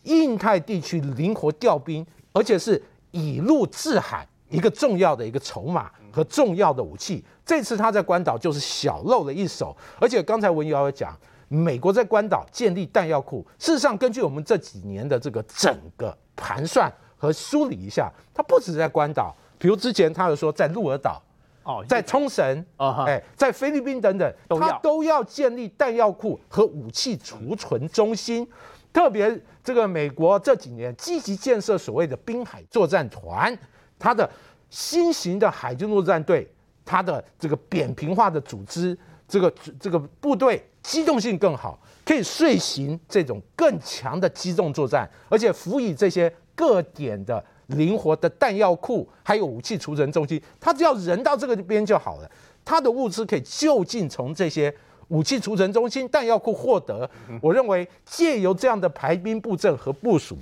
[0.03, 2.81] 印太地区灵活调兵，而且是
[3.11, 7.25] 以陆制海一个重要的一个筹码和重要的武器。
[7.45, 11.13] 这次他在关岛就是小露了一手，而且刚才文瑶也讲，
[11.49, 16.89] 美国在关岛建立弹药库，事实上根据我们这几年的这个整个盘算
[17.23, 21.23] 和梳理一下，他不止在关岛，比如之前他有说在鹿儿岛。
[21.63, 28.45] 哦，在冲绳啊哈，哎，在菲律宾等等，都要它都要建立弹药库和武器储存中心。
[28.91, 33.57] 特别这个美国这几年积极建设所谓的滨海作战团，
[33.97, 34.29] 它的
[34.69, 36.45] 新型的海军陆战队，
[36.83, 52.31] 它的这个扁平化的组织，这个这个部队机动性更好，可以遂行这种更强的机动作战，而且辅以这些各点的灵活的弹药库，还有武器储存中心，他只要人到这个边就好了，
[52.63, 54.73] 他的物资可以就近从这些。
[55.09, 57.07] 武器储存中心、弹药库获得，
[57.41, 60.35] 我认为借由这样的排兵布阵和部署，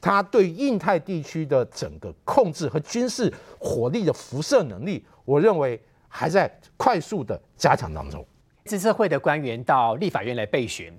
[0.00, 8.24] 它对印太地区的整个控制和军事火力的辐射能力，我认为还在快速的加强当中。
[8.64, 10.92] 资策会的官员到立法院来备询，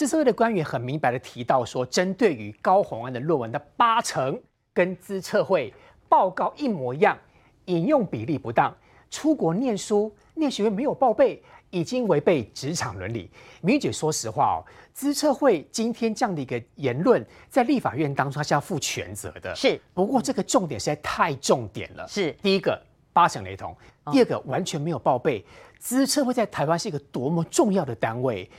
[0.00, 4.40] 资策会的官员很明白的提到说，针对于高虹安的论文的八成
[4.72, 5.70] 跟资策会
[6.08, 7.18] 报告一模一样，
[7.66, 8.74] 引用比例不当，
[9.10, 13.30] 出国念书念学位没有报备，已经违背职场伦理。
[13.60, 19.54] 明玉姐，说实话哦，资策会今天这样的一个言论，在立法院当中它是要负全责的。
[19.54, 22.08] 是不过这个重点实在太重点了。
[22.08, 22.82] 是第一个
[23.12, 23.76] 八成雷同，
[24.10, 25.44] 第二个完全没有报备。
[25.78, 28.50] 资策会在台湾是一个多么重要的单位，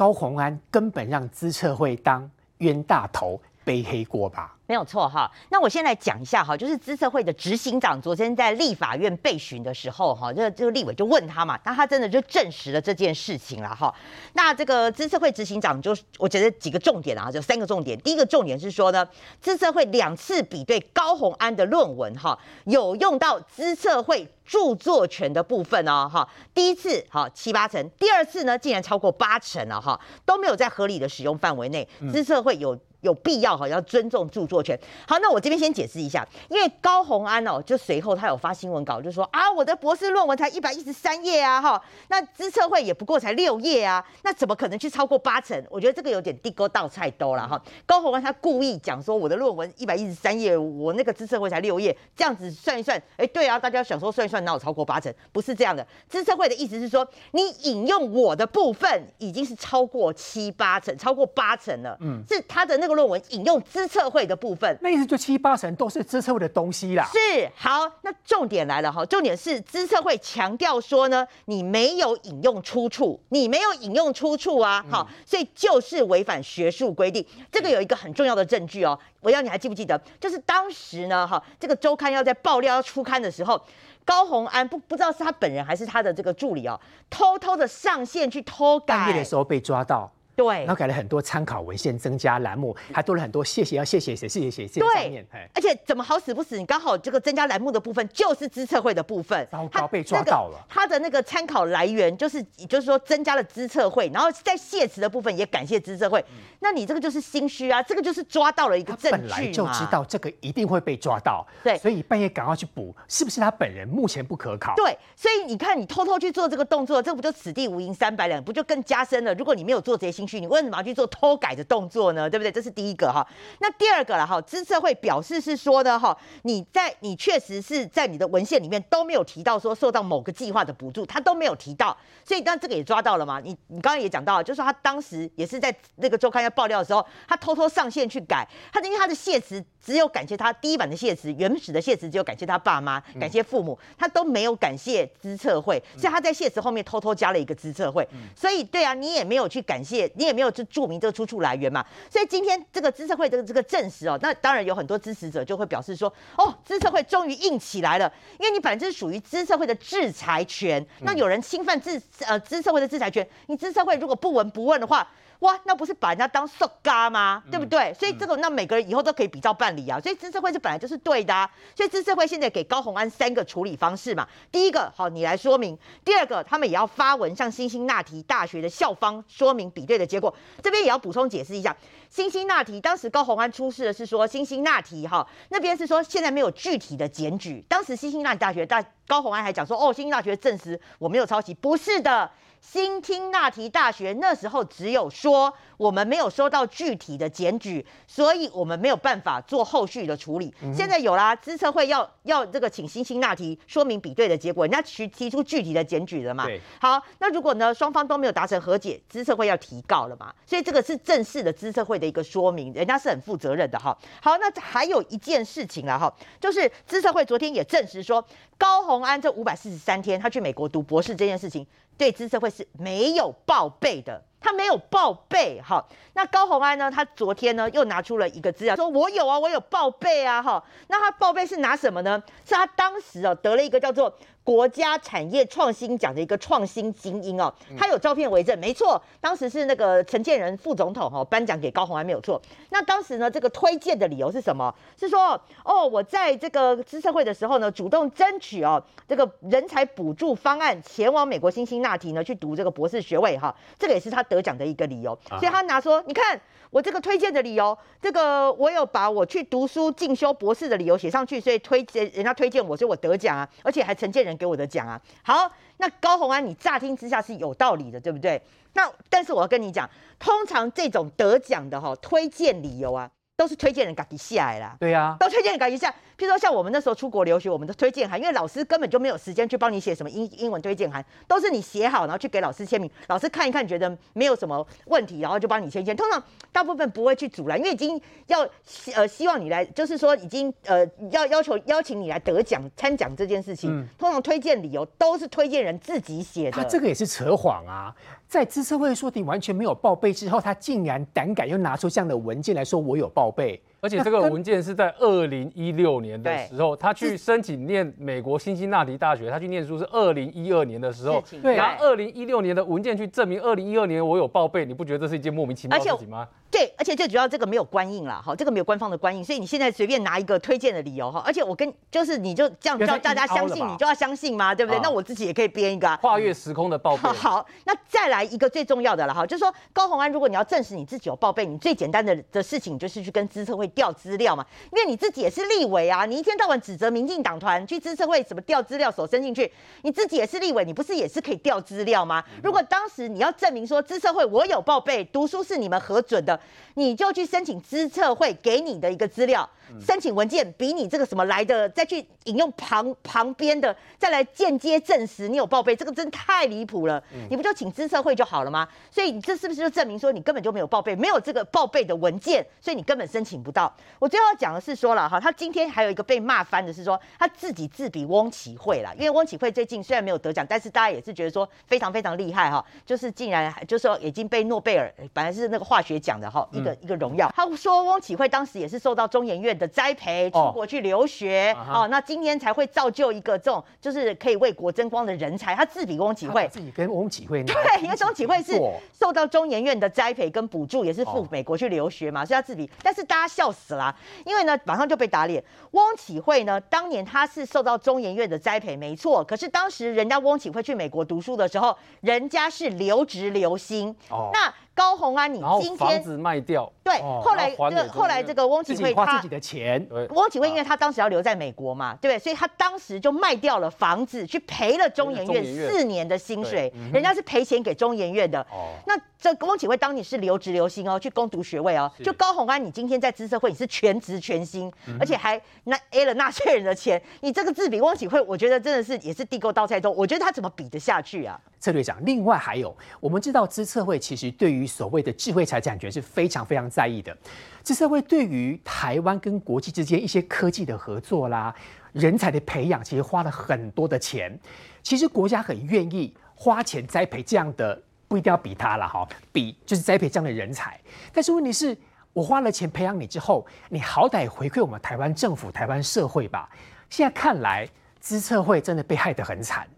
[0.00, 3.38] 高虹安根本让资策会当冤大头
[3.70, 4.56] 背黑锅吧。
[4.66, 13.92] 没有错哈，那我先来讲一下哈，就是资策会的执行长昨天在立法院被询的时候哈，这个这个立委就问他嘛，那他真的就证实了这件事情了哈。
[14.32, 17.96] 那这个资策会执行长就我觉得几个重点啊，就三个重点。
[18.00, 19.06] 第一个重点是说呢，
[19.40, 26.28] 资策会两次比对高虹安的论文哈，有用到资策会著作权的部分哦哈。
[26.54, 32.78] 第一次哈七八成，第二次呢竟然超过八成了哈，都没有在合理的使用范围内，资策会有。
[33.00, 34.78] 有必要哈，要尊重著作权。
[35.06, 45.62] 好，那我这边先解释一下，因为高虹安哦，就随后他有发新闻稿，就说啊，我的博士论文才一百一十三页啊，哈，那资策会也不过才六页啊，那怎么可能去超过八成？
[45.70, 47.60] 我觉得这个有点地沟倒菜兜了哈。
[47.86, 55.12] 高虹安他故意讲说我的论文一百一十三页，我那个资策会才六页，这样子算一算，哎，对啊，大家想说算一算，哪有超过八成？
[55.32, 67.08] 不是这样的，资策会的意思是说，你引用我的部分已经是超过七八成，超过八成了，嗯，是他的那个论文引用资策会的部分，那意思就七八成都是资策会的东西啦。
[67.12, 77.24] 是好，那重点来了哈，重点是资策会强调说呢，你没有引用出处，你没有引用出处啊，好，所以就是违反学术规定。
[77.50, 80.00] 这个有一个很重要的证据哦，我要你还记不记得？
[80.20, 83.60] 就是当时呢，哈，这个周刊要在爆料要出刊的时候。
[84.02, 106.24] 高宏安不不知道是他本人还是他的这个助理哦，偷偷的上线去偷改半夜的时候被抓到，对然后改了很多参考文献，增加栏目，还多了很多谢谢要谢谢谁，谢谢谁，谢谢上面，哎，而且怎么好死不死，你刚好这个增加栏目的部分就是资策会的部分，他糟糕被抓到了那个他的那个参考来源就是，也就是说增加了资策会，然后在谢词的部分也感谢资策会。
[106.60, 109.52] 那你这个就是心虚啊，这个就是抓到了一个证他本来据。
[109.52, 114.74] 就知道这个一定会被抓到，对所以半夜赶快去补，是不是他本人目前不可考？
[114.76, 119.34] 对，所以你看，你偷偷去做这个动作，这不就此地无银三百两，不就更加深了？
[119.34, 122.30] 如果你没有做这些心去，你为什么要去做偷改的动作呢？
[122.30, 122.52] 对不对？
[122.52, 123.26] 这是第一个哈。
[123.58, 133.40] 那第二个了哈，资策会表示是说呢哈，你在你确实是在你的文献里面都没有提到说受到某个计划的补助，他都没有提到，所以当这个也抓到了嘛。
[133.40, 148.06] 你你刚刚也讲到，就是说他当时也是在那个周刊要爆料的时候，他偷偷上线去改，他因为他的谢词只有感谢他第一版的谢词，原始的谢词只有感谢他爸妈、感谢父母，他都没有感谢资策会，所以他在谢词后面偷偷加了一个资策会。
[148.36, 151.84] 所以对啊，你也没有去感谢你也没有就注明这个出处来源嘛。
[152.10, 165.08] 所以今天这个资策会的这个证实哦，那当然有很多支持者就会表示说，哦，资策会终于硬起来了，因为你本来就是属于资策会的制裁权，那有人侵犯资呃资策会的制裁权，你资策会如果不闻不问的话。
[165.40, 167.42] 哇，那不是把人家当瘦嘎吗？
[167.50, 167.94] 对不对？
[167.94, 169.98] 所以这个那每个人以后都可以比照办理啊。
[169.98, 171.50] 所以资社会是本来就是对的啊。
[171.74, 174.28] 所以资社会现在给高鸿安三个处理方式嘛。
[174.52, 175.74] 第一个，好，你来说明；
[176.04, 180.34] 第二个，他们也要发文向新兴纳提大学的校方说明比对的结果。
[180.62, 181.74] 这边也要补充解释一下，
[182.10, 187.64] 新兴纳提当时高鸿安出示的是说新兴纳提哈那边是说现在没有具体的检举。
[187.66, 192.30] 当时新兴纳提大学大高鸿安还讲说哦，新兴大学证实我没有抄袭，不是的。
[192.60, 200.54] 新听纳提大学那时候只有说我们没有收到具体的检举，所以我们没有办法做后续的处理。
[200.74, 206.46] 现在有啦，资策会要要这个请新兴纳提说明比对的结果，人家提提出具体的检举了嘛？
[206.78, 210.32] 好，那如果呢双方都没有达成和解，资策会要提告了嘛？
[210.44, 213.96] 所以这个是正式的资策会的一个说明，人家是很负责任的哈。
[214.22, 218.22] 好，那还有一件事情了哈，就是资策会昨天也证实说，
[218.58, 221.66] 高鸿安这五百四十三天他去美国读博士这件事情。
[222.00, 225.60] 对资策会是没有报备的，他没有报备。
[225.60, 225.84] 哈。
[226.14, 226.90] 那高鸿安呢？
[226.90, 230.64] 他昨天呢又拿出了一个资料，说我有啊，我有报备啊，哈。
[230.88, 232.22] 那他报备是拿什么呢？
[232.46, 234.10] 是他当时哦得了一个叫做。
[234.42, 242.40] 国家产业创新奖的一个创新精英哦，他有照片为证，没错，当时是那个陈建仁副总统哈颁奖给高鸿安没有错。
[242.70, 244.74] 那当时呢，这个推荐的理由是什么？
[244.98, 255.16] 是说哦，我在这个资社会的时候呢，主动争取哦这个人才补助方案，前往美国新兴那提呢去读这个博士学位哈，这个也是他得奖的一个理由。
[255.28, 256.40] 所以他拿说，你看。
[256.72, 264.98] 我这个推荐的理由，这个我有把我去读书进修博士的理由写上去，所以推荐人家推荐我，所以我得奖啊，而且还承建人给我的奖啊。
[265.22, 268.40] 好，那高红安，你乍听之下是有道理的，对不对？
[268.72, 273.10] 那但是我要跟你讲，通常这种得奖的哈推荐理由啊。
[273.36, 275.90] 都是推荐人赶紧下来啦，对呀，都推荐人赶紧下。
[276.20, 285.96] 譬如说像我们那时候出国留学，我们的推荐函，因为老师根本就没有时间去帮你写什么英英文推荐函，都是你写好然后去给老师签名，老师看一看觉得没有什么问题，然后就帮你签签。
[285.96, 288.46] 通常大部分不会去阻拦，因为已经要
[288.94, 296.52] 呃希望你来，就是说已经呃要要求邀请你来得奖参奖这件事情，通常推荐理由都是推荐人自己写的。
[296.52, 297.96] 他这个也是扯谎啊。
[298.28, 316.28] 在资策会说你完全没有报备之后，他竟然胆敢又拿出这样的文件来说我有报备，而且这个文件是在二零一六年的时候，他去申请念美国辛辛那提大学，他去念书是二零一二年的时候，对拿二零一六年的文件去证明二零一二年我有报备，你不觉得这是一件莫名其妙的事情吗？
[316.50, 324.52] 对，而且最主要这个没有官印了，哈，这个没有官方的官印，所以你现在随便拿一个推荐的理由，哈，而且我跟就是你就这样叫大家相信，你就要相信吗？
[324.52, 324.80] 对不对？
[324.82, 327.08] 那我自己也可以编一个跨越时空的报备。
[327.14, 339.48] 好，那再来一个最重要的了，哈，就是说高鸿安，如果你要证实你自己有报备，你最简单的的事情就是去跟资策会调资料嘛，因为你自己也是立委啊，你一天到晚指责民进党团去资策会什么调资料手伸进去，
[339.82, 342.24] 你自己也是立委，你不是也是可以调资料吗？
[342.42, 346.40] 如果当时你要证明说资策会我有报备，读书是你们核准的，
[346.74, 347.20] 你就去。
[347.20, 349.46] 去申请资策会给你的一个资料，
[349.78, 357.02] 申请文件比你这个什么来的，再去引用旁旁边的，再来间接证实你有报备，这个真太离谱了。
[357.28, 358.66] 你不就请资策会就好了吗？
[358.90, 363.59] 所以你这是不是就证明说你根本就没有报备，没有这个报备的文件，所以你根本申请不到？
[363.98, 377.30] 我最后要讲的是说了哈，他今天还有一个被骂翻的是说他自己自比翁启慧了，因为翁启慧最近虽然没有得奖，但是大家也是觉得说非常非常厉害哈，就是竟然就是说已经被诺贝尔本来是那个化学奖的哈一个一个荣耀。
[377.34, 385.54] 他说，翁启慧当时也是受到中研院的栽培，出国去留学哦，那今天才会造就一个这种就是可以为国争光的人才。
[385.54, 388.58] 他自比翁启慧，自己跟翁启慧对，因为翁启慧是
[388.98, 392.70] 受到中研院的栽培跟补助，也是赴美国去留学嘛，所以他自比。
[392.82, 395.42] 但是大家笑死了，因为呢马上就被打脸。
[395.72, 399.22] 翁启慧呢，当年他是受到中研院的栽培，没错。
[399.24, 403.94] 可是当时人家翁启慧去美国读书的时候，人家是留职留薪。
[404.08, 404.52] 哦，那。
[404.80, 412.18] 高红安，你今天房子卖掉，对，后来这个后来这个翁启慧他自己的钱，翁启慧因为他当时要留在美国嘛，对不对？
[412.18, 418.44] 所以他当时就卖掉了房子，去赔了中研院四年的薪水，人家是赔钱给中研院的。
[418.86, 421.92] 那这翁启慧当你是留职留薪哦，去攻读学位哦。
[422.02, 431.38] 就高红安，你今天在资社会你是全职全薪，而且还那 A 了纳税人的钱，你这个字比翁启慧，我觉得真的是也是地沟倒菜中，我觉得他怎么比得下去啊？
[431.58, 437.16] 策略长，另外还有，我们知道资策会其实对于所谓的智慧财产权是非常非常在意的。
[437.62, 441.54] 资策会对于台湾跟国际之间一些科技的合作啦、
[441.92, 444.38] 人才的培养，其实花了很多的钱。
[444.82, 450.80] 其实国家很愿意花钱栽培这样的不一定要比他了哈，比就是栽培这样的人才。
[451.12, 451.76] 但是问题是，
[452.12, 456.48] 我花了钱培养你之后，你好歹回馈我们台湾政府、台湾社会吧。
[456.88, 457.68] 现在看来，
[458.00, 459.68] 资策会真的被害得很惨。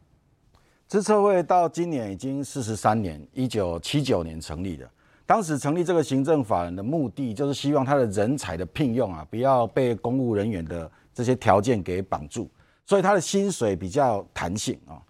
[0.92, 4.86] 资策会到今年已经四十三年，一九七九年成立的。
[5.24, 12.46] 当时成立这个行政法人的目的，就是希望他的人才的聘用啊，不要被公务人员的这些条件给绑住，
[12.84, 15.00] 所以他的薪水比较弹性啊。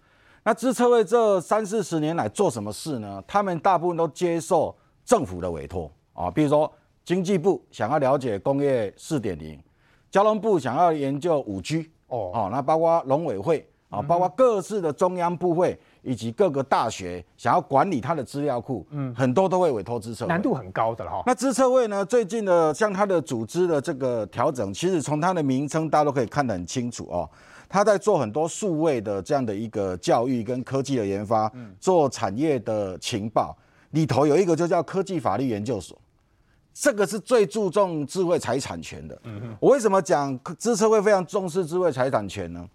[0.41, 3.21] 那资策会这三四十年来做什么事呢？
[3.27, 4.73] 他们大部分都接受
[5.03, 6.71] 政府的委托啊，比如说
[7.03, 9.61] 经济部想要了解工业四点零，
[10.09, 15.79] 交通部想要研究五 G 哦，哦，那包括农委会啊，包括各式的中央部会。
[16.05, 21.23] 以及各个大学想要管理它的资料库，嗯，很多都会委托资策，难度很高的了哈。
[21.25, 27.29] 那资策会呢，最近的像它的组织的这个调整，其实从它的名称大家都可以看得很清楚哦。
[27.69, 33.55] 他在做很多数位的这样的一个教育跟科技的研发，做产业的情报
[33.91, 35.97] 里头有一个就叫科技法律研究所，
[36.73, 39.17] 这个是最注重智慧财产权的。
[39.23, 42.67] 嗯我为什么讲资策会非常重视智慧财产权呢？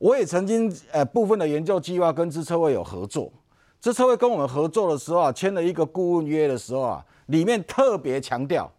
[0.00, 3.30] 我也曾经呃部分的研究计划跟资策会有合作，
[3.78, 8.72] 资策会跟我们合作的时候啊，签了一个顾问约的时候啊，里面特别强调，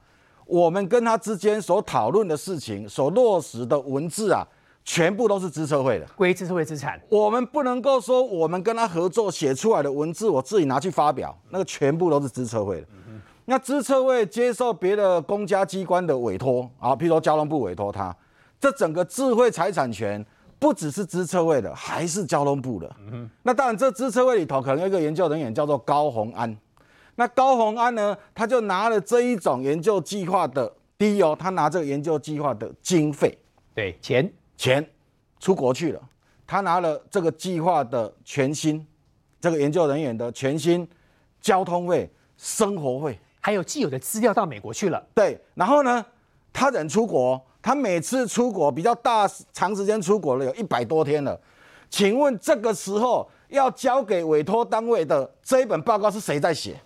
[0.48, 4.44] 我们跟他之间所讨论的事情、所落实的文字啊，
[4.84, 7.00] 全部都是资策会的，归资策会资产。
[7.08, 12.88] 我们不能够说我们跟他合作写出来的文字，我自己拿去发表，那个全部都是资策会的。
[13.46, 18.16] 那资策会接受别的公家机关的委托啊，譬如说交通部委托他，
[18.60, 20.26] 这整个智慧财产权。
[20.62, 22.96] 不只是支策会的，还是交通部的。
[23.42, 26.56] 那当然，这支策会里头可能有一个研究人员叫做高鸿安。
[27.16, 33.36] 那高鸿安呢，他就拿了这一种研究计划的第一哦，他拿这个研究计划的经费，
[33.74, 34.88] 对钱钱
[35.40, 36.02] 出国去了。
[36.46, 38.86] 他拿了这个计划的全新，
[39.40, 40.88] 这个研究人员的全新
[41.42, 42.08] 交通费、
[42.38, 45.04] 生活费，还有既有的资料到美国去了。
[45.16, 46.06] 对，然后呢，
[46.54, 47.44] 他人出国。
[47.62, 51.40] 他每次出国比较大长时间出国了，有一百多天了。
[51.90, 56.80] 请问这个时候要交给委托单位的这一本报告是谁在写？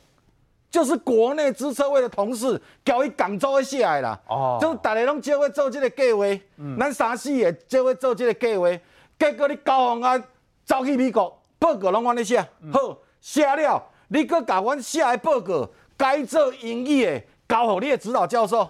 [0.70, 4.20] 就是国内资策会的同事交一广州的下来啦。
[4.28, 6.26] 哦，就是大家拢就会做这个计划，
[6.58, 8.68] 嗯咱三四个就会做这个计划。
[9.18, 10.22] 结果你高鸿安
[10.66, 12.42] 走去美国，报告拢安尼写，
[12.74, 18.70] 好写了，你搁甲阮写的报告改做英语的，交互你的指导教授。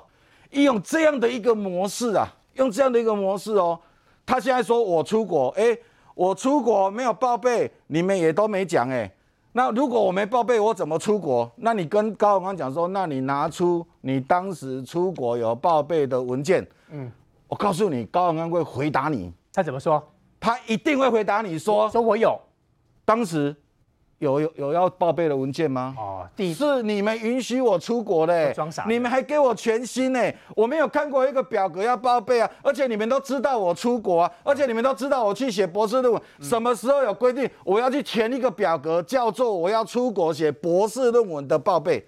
[0.63, 3.79] 用这样的一个模式啊，用这样的一个模式哦，
[4.25, 5.77] 他现在说我出国，哎，
[6.13, 9.11] 我出国没有报备，你们也都没讲哎。
[9.51, 11.49] 那如果我没报备，我怎么出国？
[11.57, 16.65] 那你跟高永安讲说，那你拿出你当时出国有报备的文件。
[16.91, 17.11] 嗯，
[17.47, 19.31] 我告诉你，高永安会回答你。
[19.53, 20.03] 他怎么说？
[20.39, 22.39] 他一定会回答你说，说我有，
[23.03, 23.55] 当时。
[24.19, 25.93] 有有有要报备的文件吗？
[25.97, 30.19] 哦，是你们允许我出国的，装傻，你们还给我全新呢。
[30.55, 42.05] 我没有看过一个表格要报备啊，而且你们都知道我出国啊，而且你们都知道我去写博士论文，什么时候有规定我要去填一个表格，叫做我要出国写博士论文的报备，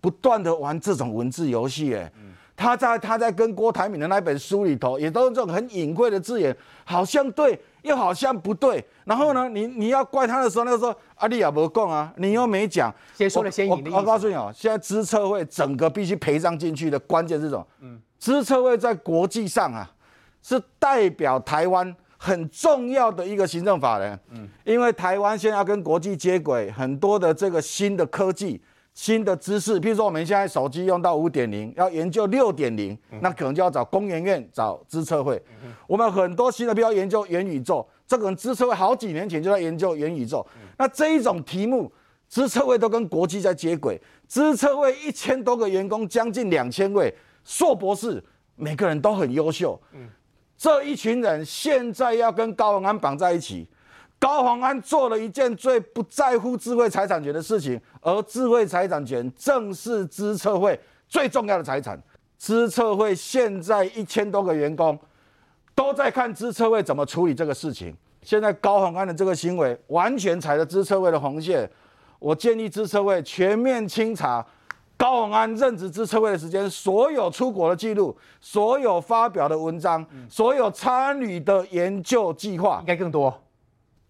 [0.00, 2.12] 不断的玩这种文字游戏，哎，
[2.56, 7.60] 他在他在跟郭台铭的那本书里头，也都是这种很隐晦的字眼，好像对。
[7.82, 17.66] 又好像不对，然后呢，你你要怪他的时候，那个时候阿丽亚没讲啊，你又没讲，先说了先赢的我告诉你哦，现在资策会整个必须赔偿进去的关键是什么？
[17.80, 19.90] 嗯，资策会在国际上啊，
[20.42, 24.18] 是代表台湾很重要的一个行政法人。
[24.30, 28.62] 嗯，因为台湾现在要跟国际接轨，很多的这个新的科技。
[28.94, 35.42] 新的知识，譬如说我们现在手机用到五点零，要研究六点零，那可能就要找工研院、找资策会。
[35.86, 40.46] 我们很多新的，比如研究元宇宙，这个资策会好几年前就在研究元宇宙。
[40.76, 41.90] 那这一种题目，
[42.28, 44.00] 资策会都跟国际在接轨。
[44.26, 47.12] 资策会一千多个员工，将近两千位
[47.44, 48.22] 硕博士，
[48.56, 49.80] 每个人都很优秀。
[50.58, 53.66] 这一群人现在要跟高文安绑在一起。
[54.22, 62.00] 高鸿安做了一件最不在乎智慧财产权的事情，而智慧财产权正是资策会最重要的财产。
[62.38, 64.96] 资策会现在一千多个员工
[65.74, 67.92] 都在看资策会怎么处理这个事情。
[68.22, 71.68] 现在高鸿安的这个行为完全踩了资策会的红线，
[72.20, 74.46] 我建议资策会全面清查
[74.96, 83.41] 高鸿安任职资策会的时间，所有出国的记录，所有发表的文章，所有参与的研究计划，应该更多。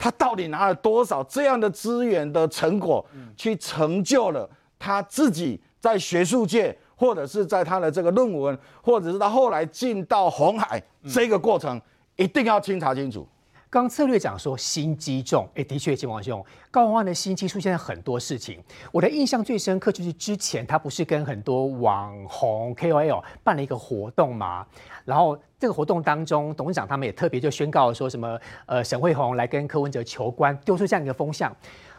[0.02, 11.80] 他到底拿了多少这样的资源的成果，去成就了他自己在学术界，或者是在他的这个论文，或者是他后来进到红海这个过程，
[12.16, 13.24] 一定要清查清楚。
[13.72, 18.62] 刚策略讲说心机重，哎，的确，金王兄，高虹安的心机出现在很多事情。
[18.92, 24.66] 我的印象最深刻就是之前他不是跟很多网红 KOL 办了一个活动嘛，
[25.06, 31.50] 然后这个活动当中，董事长他们也特别就宣告说什么，呃，沈慧红来跟柯文哲求官，丢出这样一个风向。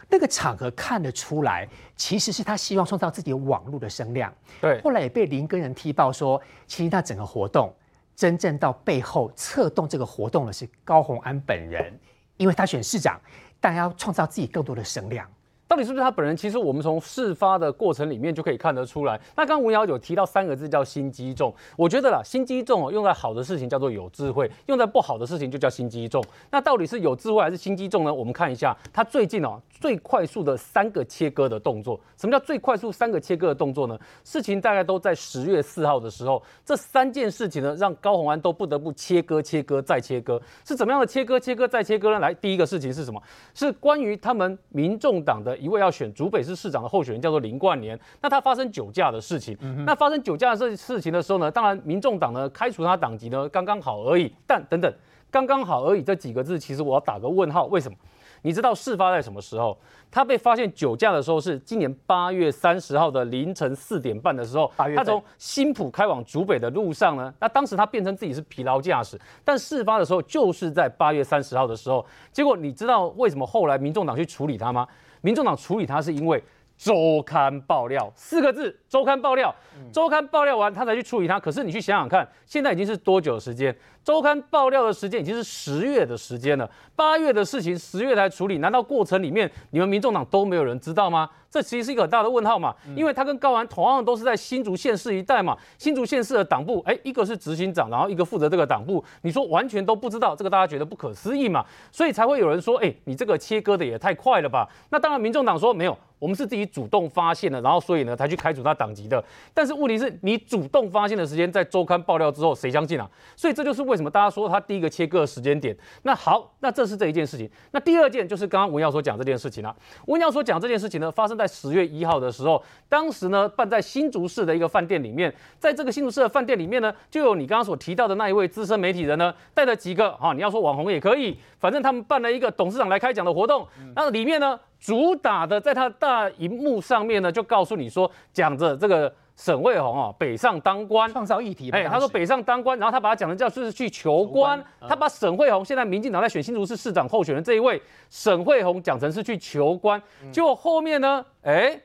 [0.08, 4.32] 那个场合看得出来，其实是他希望创造自己网络的声量。
[4.60, 7.74] 对，后来也被林根人踢爆说，其实那整个活动。
[8.14, 11.98] 真正到背后策动这个活动的是高鸿安本人，
[12.36, 13.20] 因为他选市长，
[13.60, 15.28] 但要创造自己更多的声量。
[15.66, 16.36] 到底是不是他本人？
[16.36, 19.18] 其实我们从事发的过程里面就可以看得出来。
[19.34, 26.22] 那刚刚文瑶有提到三个字叫心机重，我觉得啦，心机重哦，用在好的事情叫做有智慧，用在不好的事情就叫心机重。
[26.50, 28.12] 那到底是有智慧还是心机重呢？
[28.12, 31.98] 我们看一下他最近哦最快速的三个切割的动作。
[32.18, 33.98] 什么叫最快速三个切割的动作呢？
[34.22, 40.40] 事情大概都在十月四号的时候，这三件事情呢让高鸿安都不得不切割、切割再切割。
[40.64, 42.18] 是怎么样的切割、切割再切割呢？
[42.20, 43.20] 来，第一个事情是什么？
[43.54, 45.53] 是关于他们民众党的。
[45.56, 54.92] 一位要选竹北市市长的候选人叫做林冠年，那他发生酒驾的事情，那发生酒驾的这事情的时候呢，当然民众党呢开除他党籍呢刚刚好而已，但等等，
[55.30, 57.96] 刚刚好而已这几个字，其实我要打个问号，为什么？
[58.42, 59.74] 你知道事发在什么时候？
[60.10, 74.86] 他被发现酒驾的时候是今年八月三十号的凌晨四点半的时候，他从新浦开往竹北的路上呢，那当时他辩称自己是疲劳驾驶，但事发的时候就是在八月三十号的时候，结果你知道为什么后来民众党去处理他吗？
[75.24, 76.42] 民众党处理他是因为
[76.76, 79.54] 周刊爆料四个字，周刊爆料，
[79.92, 81.38] 周刊爆料完他才去处理他。
[81.38, 83.74] 可是你去想想看，现在已经是多久时间？
[84.02, 91.30] 周刊爆料的时间已经是十月的时间了，八月的事情十月才处理，难道过程里面你们民众党都没有人知道吗？
[91.50, 104.68] 这其实是一个很大的问号嘛，因为他跟高安同样都是在新竹县市一带嘛，新竹县市的党部，哎，一个是执行长，然后一个负责这个党部，你说完全都不知道，这个大家觉得不可思议嘛，所以才会有人说，哎，你这个切割的也太快了吧？
[104.90, 109.22] 那当然，民众党说没有，我们是自己主动发现的，然后所以呢才去开除他党籍的。
[109.52, 113.08] 但是问题是你主动发现的时间在周刊爆料之后，谁相信啊？
[113.36, 115.76] 所以这就是为什么大家说他第一个切割的时间点。
[116.02, 117.50] 那好，那这是这一件事情。
[117.72, 119.76] 那第二件就是刚刚文耀所讲这件事情了。
[120.06, 121.44] 文耀所讲这件事情呢，发生在。
[121.54, 139.10] 十月一号的时候，当时呢办在新竹市的一个饭店里面，在这个新竹市的饭店里面呢，就有你刚刚所提到的那一位资深媒体人呢，带着几个哈，你要说网红也可以，反正他们办了一个董事长来开讲的活动，那里面呢主打的在他大荧幕上面呢，就告诉你说讲着这个。
[139.36, 141.68] 沈惠宏啊，北上当官，创造议题。
[141.72, 144.64] 哎，他说北上当官，然后他把他讲的叫是去求官。
[144.88, 151.76] 他把沈惠宏现在民进党在选新竹市市长候选人这一位沈惠宏讲成是去求官，结果后面呢，哎，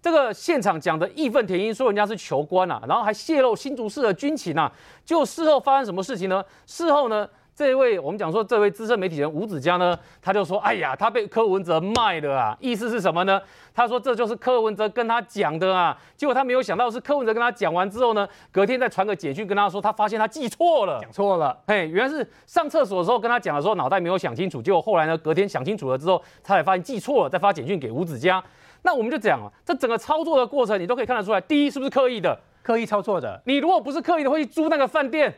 [0.00, 4.72] 这个现场讲的义愤填膺，说人家是求官啊，然后还泄露新竹市的军情啊。
[5.04, 6.42] 结果事后发生什么事情呢？
[6.64, 7.28] 事后呢？
[7.56, 13.40] 这一位我们讲说，这位资深媒体人吴子嘉呢，他就说：“哎呀，他被柯文哲卖了啊！”意思是什么呢？
[13.72, 15.96] 他说这就是柯文哲跟他讲的啊。
[16.16, 21.56] 结果他没有想到是柯文哲跟他讲完之后呢，隔天再传个简讯跟他说，他发现他记错了，讲错了。
[21.68, 28.42] 嘿，原来是上厕所的时候跟他讲的时候脑袋没有想清楚，结果后来呢，隔天想清楚了之后，他才发现记错了，再发简讯给吴子嘉。
[28.82, 33.40] 那我们就讲啊，这整个操作的过程你都可以看得出来，第一是不是刻意的，刻意操作的？
[33.44, 35.32] 你如果不是刻意的，会去租那个饭店。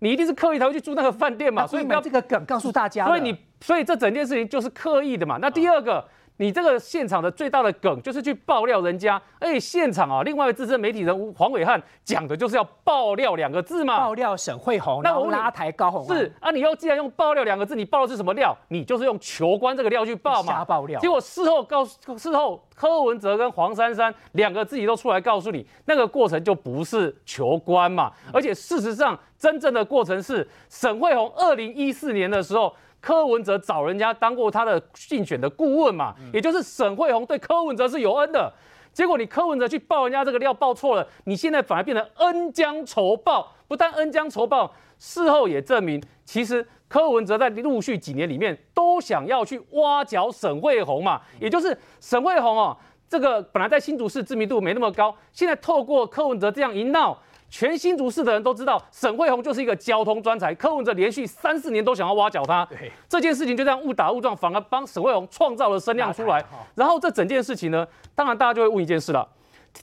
[0.00, 3.06] 你一定是刻意才会去住那个饭店嘛，所以不要这个梗告诉大家。
[3.06, 5.38] 所以你，所以这整件事情就是刻意的嘛。
[5.40, 6.04] 那第二个。
[6.40, 18.56] 你这个现场的最大的梗就是去爆料人家，哎，现场啊，另外一个资深媒体人黄伟汉讲的就是要爆料两个字嘛，爆料沈惠红，那我拉抬高红是啊，你要既然用爆料两个字，你爆的是什么料？
[18.68, 21.00] 你就是用求官这个料去爆嘛，瞎爆料。
[21.00, 32.74] 结果事后告诉事后柯文哲跟黄珊珊两个自己都出来告诉你，那个过程就不是求官嘛，而且事实上真正的过程是沈惠红二零一四年的时候。
[33.00, 38.52] 柯文哲找人家当过他的竞选的顾问嘛，也就是沈惠宏对柯文哲是有恩的。
[38.92, 43.52] 结果你柯文哲去报人家这个料报错了，你现在反而变成恩将仇报。
[43.68, 52.76] 不但恩将仇报，事后也证明，其实柯文哲在陆续几年里面都想要去挖角沈惠宏嘛，也就是沈惠宏哦，
[53.08, 57.16] 这个本来在新竹市知名度没那么高，现在透过柯文哲这样一闹。
[57.50, 60.54] 全新竹市的人都知道，沈惠宏就是一个交通专才。
[60.54, 66.44] 柯文哲连续三四年都想要挖角他，对这件事情就这样误打误撞，反而帮沈惠宏创造了声量出来。
[66.74, 69.26] 然后这整件事情呢，当然大家就会问一件事了：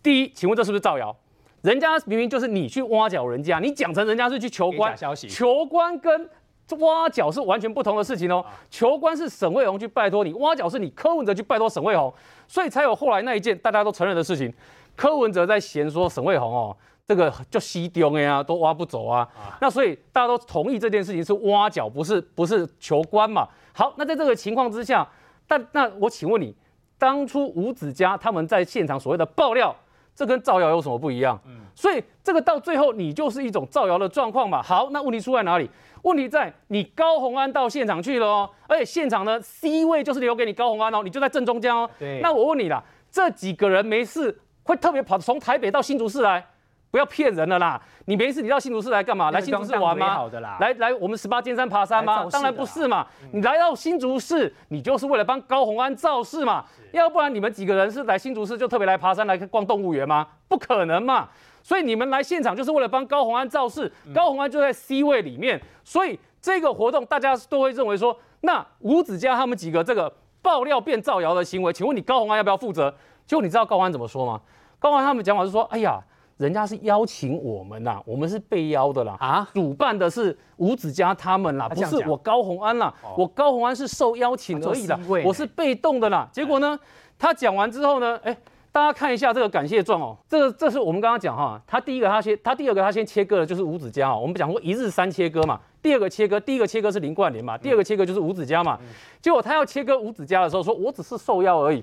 [0.04, 1.16] 第一，请问这是不是造谣？
[1.64, 4.96] 人家明明就是你去挖角人家，你讲成人家是去求官，
[5.28, 6.30] 求官跟
[6.78, 8.46] 挖角是完全不同的事情哦。
[8.70, 12.14] 求官是沈惠宏去拜托你，挖角是你柯文哲去拜托沈惠宏，
[12.48, 14.54] 所以才有后来那一件大家都承认的事情。
[14.96, 16.78] 柯文哲在嫌说沈惠宏哦。
[17.08, 19.28] 这个就西丢的呀，都挖不走啊。
[19.62, 23.48] 那所以大家都同意这件事情是挖角，不是不是求官嘛。
[23.74, 25.08] 好，那在这个情况之下，
[25.48, 26.56] 但那我请问你，
[26.98, 29.76] 当初吴子嘉他们在现场所谓的爆料，
[30.16, 31.40] 这跟造谣有什么不一样？
[31.46, 34.64] 嗯，所以这个到最后你就是一种造谣的状况嘛。
[34.64, 35.70] 好，那问题出在哪里？
[36.02, 41.88] 问题在你高红安到现场去了哦，而且现场呢 C 位就是留给你高红安哦，你就在正中间哦。
[42.00, 46.44] 对，那我问你啦，这几个人没事会特别跑从台北到新竹市来？
[46.92, 47.82] 不要骗人了啦！
[48.06, 49.30] 你没事你到新竹市来干嘛？
[49.30, 50.30] 来新竹市玩吗？
[50.60, 52.26] 来来，我们十八尖山爬山吗？
[52.32, 53.06] 当然不是嘛！
[53.34, 56.64] 你来到新竹市，你就是为了帮高红安造势嘛？
[56.94, 60.26] 要不然你们几个人是来新竹市就特别来爬山来逛动物园吗？
[60.48, 61.28] 不可能嘛！
[61.62, 70.10] 所以你们来现场就是为了帮高红安造势，高红安就在 C 位里面，所以这个活动大家都会认为说，那吴子嘉他们几个这个
[70.42, 72.96] 爆料变造谣的行为，请问你高红安要不要负责？
[73.26, 74.40] 结果你知道高红安怎么说吗？
[74.80, 76.02] 高红安他们讲法是说，哎呀。
[76.38, 79.16] 人家是邀请我们呐，我们是被邀的啦。
[79.20, 82.94] 啊，主办的是吴子嘉他们啦，不是我高红安啦。
[83.18, 86.28] 我高红安是受邀请而已啦，我是被动的啦。
[86.34, 86.78] 结果呢，
[87.18, 88.36] 他讲完之后呢，哎，
[88.70, 90.18] 大家看一下这个感谢状哦。
[90.28, 94.20] 这个这是我们刚刚讲哈，他第一个他先，他第二个他先切割的就是吴子嘉哦。
[94.22, 98.78] 我们讲过一日三切割嘛，第二个切割，第一个切割是林冠霖嘛，第二个切割就是吴子嘉嘛。
[99.22, 101.82] 结果他要切割吴子嘉的时候，说我只是受邀而已。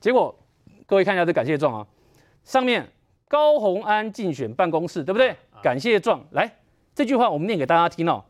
[0.00, 0.34] 结果
[0.86, 1.86] 各位看一下这感谢状啊，
[2.42, 2.84] 上面。
[3.32, 5.34] 高鸿安竞选办公室，对不对？
[5.62, 6.46] 感谢状来，
[6.94, 8.22] 这句话我们念给大家听哦。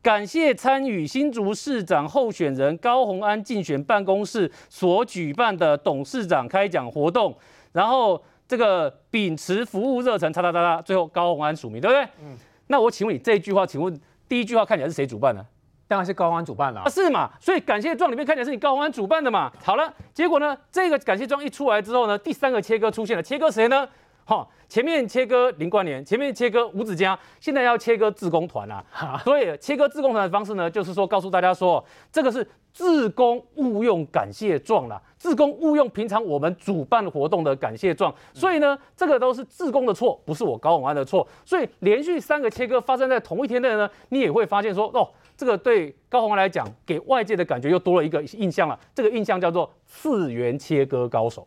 [0.00, 7.36] 感谢参与新竹市长候选人高鸿安竞选办公室所举办的董事长开讲活动，
[7.72, 12.02] 然后这个秉持服务热忱，叉叉叉叉，最后高鸿安署名，对不对？
[12.24, 12.34] 嗯。
[12.68, 15.44] 那我请问你这一句话，请问第一句话看起来是谁主办的？
[15.86, 17.30] 当然是高鸿安主办了啊，是嘛？
[17.38, 19.52] 所以感谢状里面看起来是你高鸿安主办的嘛？
[19.62, 23.86] 好了，结果呢，这个感谢状一出来之后呢，第三个切割出现了，切割谁呢？
[24.32, 28.82] 好，前面切割林冠联，前面切割吴子嘉，现在要切割自工团啦。
[29.22, 38.10] 所以切割自工团的方式呢，就是说告诉大家说，这个是自工误用感谢状啦，自工误用平常我们主办活动的感谢状。
[38.32, 41.28] 所以呢，这个都是自工的错，不是我高永安的错。
[41.44, 45.06] 所以连续三个切割发生在同一天内呢，你也会发现说，哦，
[45.36, 48.80] 这个对高宏安来讲，给外界的感觉又多了一个印象了。
[48.94, 51.46] 这个印象叫做次元切割高手。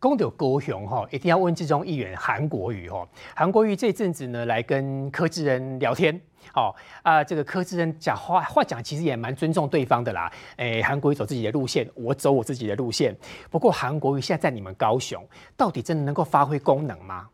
[0.00, 3.06] 公有高雄哈，一定要问这种议员韩国瑜哈。
[3.36, 6.18] 韩国瑜这阵子呢，来跟柯志恩聊天，
[6.54, 10.32] 好啊，这个柯志恩讲话话讲，其实也蛮尊重对方的啦。
[10.56, 13.14] 诶，韩国瑜走自己的路线，我走我自己的路线。
[13.50, 15.22] 不过韩国瑜现在在你们高雄，
[15.54, 17.28] 到底真的能够发挥功能吗？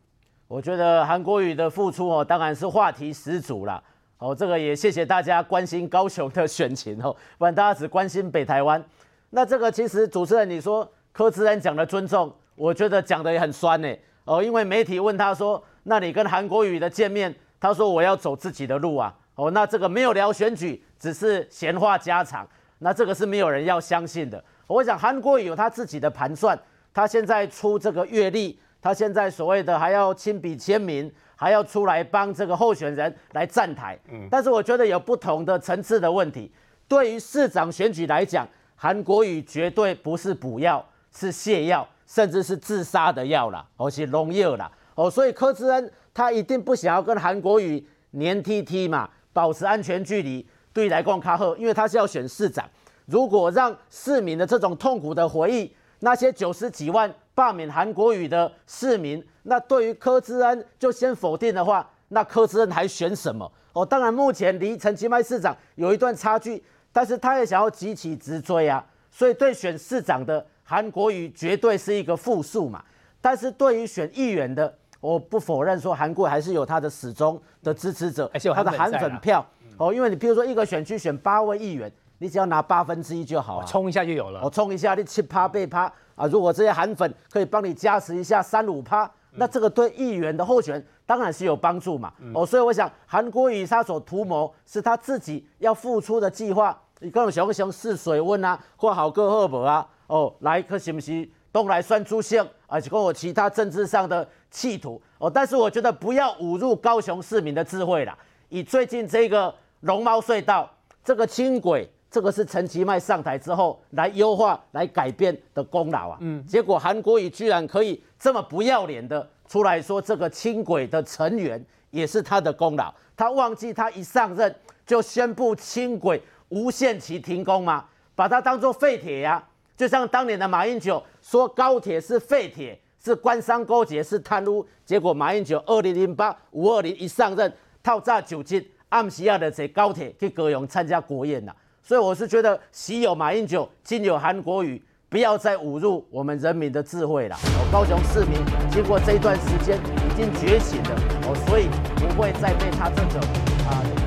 [0.49, 3.81] 我觉得韩国瑜的付出哦，当然是话题十足了。
[4.19, 8.85] 哦，这个也谢谢大家关心高雄的选情哦，不然大家只关心北台湾。
[9.31, 12.35] 那这个其实主持人你说柯志恩讲的尊重。
[12.57, 13.95] 我觉得讲的也很酸呢，
[14.25, 22.49] 哦，因为媒体问他说：“那你跟韩国瑜的见面？”他说：“我要走自己的路啊。”哦，那这个没有聊选举，只是闲话家常，
[22.79, 24.43] 那这个是没有人要相信的。
[24.67, 26.59] 我想韩国瑜有他自己的盘算，
[26.95, 33.99] 他现在出这个阅历，他现在所谓的还要亲笔签名，还要出来帮这个候选人来站台。
[34.11, 36.51] 嗯，但是我觉得有不同的层次的问题。
[36.89, 40.83] 对于市长选举来讲，韩国瑜绝对不是补药，
[41.15, 41.87] 是泻药。
[42.07, 52.65] 甚至是自杀的药啦，或是农药啦，哦，所以柯志恩他一定不想要跟韩国瑜黏 T T 嘛，保持安全距离，对来逛卡赫，因为他是要选市长。
[53.07, 63.51] 如果让市民的这种痛苦的回忆，那些九十几万罢免韩国瑜的市民，那对于柯志恩就先否定的话，那柯志恩还选什么？
[63.73, 70.47] 哦，当然目前离陈其迈市长有一段差距，但是他也想要急起直追啊，所以对选市长的。
[70.69, 72.83] 韩国瑜绝对是一个负数嘛，
[73.21, 79.47] 但是对于选议员的，我不否认说韩国还是有他的始终的支持者，他的韩粉票。
[79.79, 85.93] 哦，因为你比如说一个选区选八位议员，你只要拿八分之一就好了，冲一下就有了，我冲一下你七趴八趴。
[86.17, 99.87] 啊，如果这些韩粉可以帮你加持一下三五趴，那这个对议员的候选当然是有帮助嘛，哦，所以我想韩国瑜他所图谋是他自己要付出的计划，你跟熊熊试水温啊，或好个赫伯啊。
[100.07, 105.31] 哦，来，可是不是东来算出现，而且跟我其他政治上的企图哦。
[105.31, 108.17] 但是我觉得不要侮辱高雄市民的智慧啦。
[108.49, 110.71] 以最近这个龙猫隧道
[111.03, 116.19] 这个轻轨，这个是陈其迈上台之后来优化、来改变的功劳啊。
[116.21, 116.45] 嗯。
[116.47, 122.95] 结果韩国瑜居然可以这么不要脸的出来说，这个轻轨的成员也是他的功劳。
[123.17, 124.55] 他忘记他一上任
[124.85, 127.87] 就宣布轻轨无限期停工吗？
[128.15, 129.43] 把它当做废铁呀？
[129.77, 134.67] 就像当年的马英九说高铁是废铁，是官商勾结，是贪污。
[134.85, 137.53] 结果马英九二零零八五二零一上任，
[137.83, 141.53] 套炸酒精，暗时要的坐高铁去高雄参加国宴呐。
[141.83, 147.37] 所以我是觉得，喜有马英九，今有韩国瑜，不要再侮辱我们人民的智慧了。
[147.37, 148.35] 哦，高雄市民
[148.71, 150.91] 经过这一段时间已经觉醒了，
[151.29, 153.21] 哦，所以不会再被他这种
[153.69, 154.06] 啊。